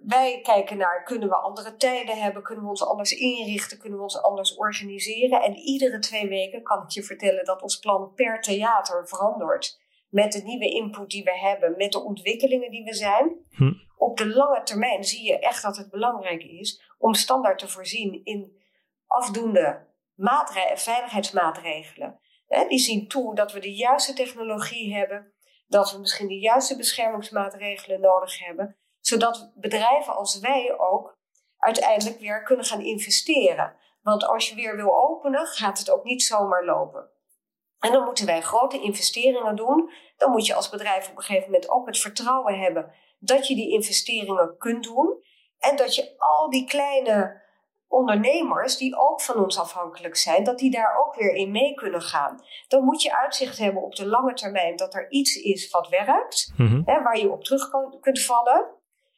wij 0.00 0.40
kijken 0.42 0.76
naar, 0.76 1.02
kunnen 1.02 1.28
we 1.28 1.34
andere 1.34 1.76
tijden 1.76 2.16
hebben? 2.16 2.42
Kunnen 2.42 2.64
we 2.64 2.70
ons 2.70 2.86
anders 2.86 3.12
inrichten? 3.12 3.78
Kunnen 3.78 3.98
we 3.98 4.04
ons 4.04 4.22
anders 4.22 4.56
organiseren? 4.56 5.42
En 5.42 5.56
iedere 5.56 5.98
twee 5.98 6.28
weken 6.28 6.62
kan 6.62 6.82
ik 6.82 6.90
je 6.90 7.02
vertellen 7.02 7.44
dat 7.44 7.62
ons 7.62 7.78
plan 7.78 8.12
per 8.14 8.40
theater 8.40 9.08
verandert. 9.08 9.80
Met 10.08 10.32
de 10.32 10.42
nieuwe 10.42 10.68
input 10.68 11.10
die 11.10 11.24
we 11.24 11.38
hebben, 11.38 11.74
met 11.76 11.92
de 11.92 12.00
ontwikkelingen 12.00 12.70
die 12.70 12.84
we 12.84 12.94
zijn. 12.94 13.36
Hm. 13.50 13.72
Op 14.02 14.16
de 14.16 14.26
lange 14.26 14.62
termijn 14.62 15.04
zie 15.04 15.24
je 15.24 15.38
echt 15.38 15.62
dat 15.62 15.76
het 15.76 15.90
belangrijk 15.90 16.42
is 16.42 16.82
om 16.98 17.14
standaard 17.14 17.58
te 17.58 17.68
voorzien 17.68 18.20
in 18.24 18.62
afdoende 19.06 19.86
veiligheidsmaatregelen. 20.74 22.20
Die 22.68 22.78
zien 22.78 23.08
toe 23.08 23.34
dat 23.34 23.52
we 23.52 23.60
de 23.60 23.74
juiste 23.74 24.12
technologie 24.12 24.94
hebben, 24.94 25.32
dat 25.66 25.92
we 25.92 25.98
misschien 25.98 26.28
de 26.28 26.38
juiste 26.38 26.76
beschermingsmaatregelen 26.76 28.00
nodig 28.00 28.38
hebben, 28.38 28.76
zodat 29.00 29.52
bedrijven 29.54 30.16
als 30.16 30.38
wij 30.38 30.78
ook 30.78 31.18
uiteindelijk 31.56 32.20
weer 32.20 32.42
kunnen 32.42 32.64
gaan 32.64 32.80
investeren. 32.80 33.76
Want 34.00 34.24
als 34.24 34.48
je 34.48 34.54
weer 34.54 34.76
wil 34.76 35.10
openen, 35.10 35.46
gaat 35.46 35.78
het 35.78 35.90
ook 35.90 36.04
niet 36.04 36.22
zomaar 36.22 36.64
lopen. 36.64 37.10
En 37.78 37.92
dan 37.92 38.04
moeten 38.04 38.26
wij 38.26 38.40
grote 38.40 38.80
investeringen 38.80 39.56
doen. 39.56 39.92
Dan 40.16 40.30
moet 40.30 40.46
je 40.46 40.54
als 40.54 40.70
bedrijf 40.70 41.10
op 41.10 41.16
een 41.16 41.22
gegeven 41.22 41.50
moment 41.50 41.70
ook 41.70 41.86
het 41.86 41.98
vertrouwen 41.98 42.60
hebben 42.60 42.94
dat 43.24 43.46
je 43.46 43.54
die 43.54 43.72
investeringen 43.72 44.56
kunt 44.58 44.84
doen. 44.84 45.22
En 45.58 45.76
dat 45.76 45.94
je 45.94 46.14
al 46.18 46.50
die 46.50 46.66
kleine 46.66 47.40
ondernemers 47.88 48.76
die 48.76 48.98
ook 48.98 49.20
van 49.20 49.44
ons 49.44 49.58
afhankelijk 49.58 50.16
zijn, 50.16 50.44
dat 50.44 50.58
die 50.58 50.70
daar 50.70 50.96
ook 51.04 51.14
weer 51.14 51.34
in 51.34 51.50
mee 51.50 51.74
kunnen 51.74 52.02
gaan. 52.02 52.40
Dan 52.68 52.84
moet 52.84 53.02
je 53.02 53.16
uitzicht 53.16 53.58
hebben 53.58 53.82
op 53.82 53.94
de 53.94 54.06
lange 54.06 54.34
termijn 54.34 54.76
dat 54.76 54.94
er 54.94 55.10
iets 55.10 55.36
is 55.36 55.70
wat 55.70 55.88
werkt, 55.88 56.52
mhm. 56.56 56.82
hè, 56.84 57.02
waar 57.02 57.18
je 57.18 57.30
op 57.30 57.44
terug 57.44 57.70
kan, 57.70 57.96
kunt 58.00 58.24
vallen. 58.24 58.66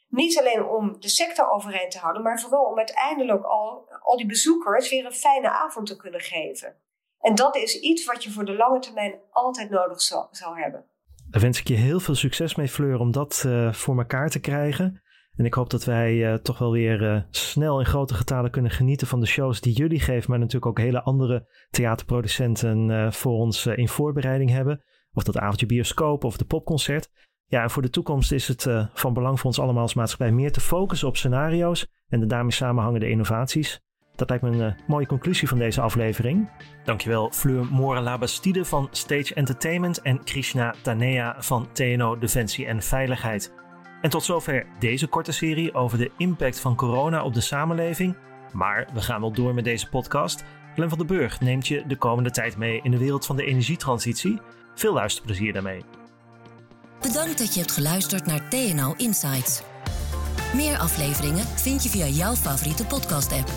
Niet 0.09 0.39
alleen 0.39 0.65
om 0.65 1.01
de 1.01 1.09
sector 1.09 1.51
overeind 1.51 1.91
te 1.91 1.99
houden, 1.99 2.23
maar 2.23 2.41
vooral 2.41 2.65
om 2.65 2.79
uiteindelijk 2.79 3.45
al, 3.45 3.89
al 4.03 4.17
die 4.17 4.27
bezoekers 4.27 4.91
weer 4.91 5.05
een 5.05 5.13
fijne 5.13 5.49
avond 5.49 5.87
te 5.87 5.97
kunnen 5.97 6.21
geven. 6.21 6.77
En 7.21 7.35
dat 7.35 7.57
is 7.57 7.81
iets 7.81 8.05
wat 8.05 8.25
je 8.25 8.31
voor 8.31 8.45
de 8.45 8.57
lange 8.57 8.79
termijn 8.79 9.21
altijd 9.31 9.71
nodig 9.71 10.01
zal, 10.01 10.29
zal 10.31 10.57
hebben. 10.57 10.89
Daar 11.35 11.43
wens 11.43 11.61
ik 11.61 11.69
je 11.69 11.75
heel 11.75 12.01
veel 12.01 12.15
succes 12.15 12.55
mee, 12.55 12.69
Fleur, 12.69 12.99
om 12.99 13.13
dat 13.13 13.45
uh, 13.47 13.73
voor 13.73 13.99
elkaar 13.99 14.31
te 14.31 14.41
krijgen. 14.41 15.03
En 15.37 15.45
ik 15.45 15.55
hoop 15.55 15.71
dat 15.71 15.85
wij 15.85 16.15
uh, 16.15 16.35
toch 16.35 16.59
wel 16.59 16.73
weer 16.73 17.03
uh, 17.03 17.23
snel 17.31 17.79
in 17.79 17.87
grote 17.87 18.15
getalen 18.15 18.51
kunnen 18.51 18.71
genieten 18.71 19.07
van 19.07 19.21
de 19.21 19.27
shows 19.27 19.61
die 19.61 19.75
jullie 19.75 20.01
geven, 20.01 20.31
maar 20.31 20.39
natuurlijk 20.39 20.67
ook 20.67 20.79
hele 20.79 21.03
andere 21.03 21.49
theaterproducenten 21.71 23.13
voor 23.13 23.33
ons 23.33 23.67
in 23.67 23.89
voorbereiding 23.89 24.51
hebben. 24.51 24.83
Of 25.13 25.23
dat 25.23 25.39
avondje 25.39 25.67
bioscoop 25.67 26.25
of 26.25 26.37
de 26.37 26.45
popconcert. 26.45 27.11
Ja, 27.47 27.63
en 27.63 27.71
voor 27.71 27.83
de 27.83 27.91
toekomst 27.91 28.33
is 28.33 28.49
het 28.49 28.67
van 28.93 29.15
belang 29.15 29.37
voor 29.39 29.47
ons 29.47 29.59
allemaal 29.59 29.83
als 29.83 29.95
maatschappij 29.95 30.33
meer 30.33 30.53
te 30.53 30.61
focussen 30.61 31.09
op 31.09 31.17
scenario's 31.17 31.87
en 32.09 32.21
de 32.21 32.27
daarmee 32.27 32.53
samenhangende 32.53 33.09
innovaties. 33.09 33.84
Dat 34.17 34.29
lijkt 34.29 34.45
me 34.45 34.51
een 34.51 34.77
mooie 34.87 35.07
conclusie 35.07 35.49
van 35.49 35.59
deze 35.59 35.81
aflevering. 35.81 36.49
Dankjewel 36.85 37.31
Fleur 37.33 37.67
Mora-Labastide 37.71 38.65
van 38.65 38.89
Stage 38.91 39.35
Entertainment 39.35 40.03
en 40.03 40.25
Krishna 40.25 40.75
Tanea 40.83 41.37
van 41.39 41.69
TNO 41.73 42.19
Defensie 42.19 42.67
en 42.67 42.83
Veiligheid. 42.83 43.53
En 44.01 44.11
tot 44.11 44.25
zover 44.25 44.67
deze 44.79 45.07
korte 45.07 45.33
serie 45.33 45.75
over 45.75 45.99
de 45.99 46.11
impact 46.17 46.61
van 46.61 46.77
corona 46.77 47.25
op 47.25 47.35
de 47.35 47.41
samenleving. 47.41 48.17
Maar 48.53 48.89
we 48.93 49.01
gaan 49.01 49.21
wel 49.21 49.33
door 49.33 49.55
met 49.55 49.65
deze 49.65 49.89
podcast. 49.89 50.45
Glenn 50.75 50.89
van 50.89 50.99
den 50.99 51.07
Burg 51.07 51.41
neemt 51.41 51.67
je 51.67 51.85
de 51.87 51.97
komende 51.97 52.31
tijd 52.31 52.57
mee 52.57 52.81
in 52.83 52.91
de 52.91 52.99
wereld 52.99 53.27
van 53.27 53.37
de 53.37 53.45
energietransitie. 53.45 54.41
Veel 54.75 54.93
luisterplezier 54.93 55.53
daarmee. 55.53 55.85
Bedankt 57.01 57.39
dat 57.39 57.55
je 57.55 57.61
hebt 57.61 57.73
geluisterd 57.73 58.27
naar 58.27 58.49
TNO 58.49 58.95
Insights. 58.97 59.63
Meer 60.55 60.79
afleveringen 60.79 61.45
vind 61.45 61.83
je 61.83 61.89
via 61.89 62.07
jouw 62.07 62.35
favoriete 62.35 62.87
podcast-app. 62.87 63.51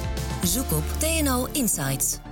Zoek 0.48 0.72
op 0.72 0.84
TNO 1.00 1.48
Insights. 1.52 2.27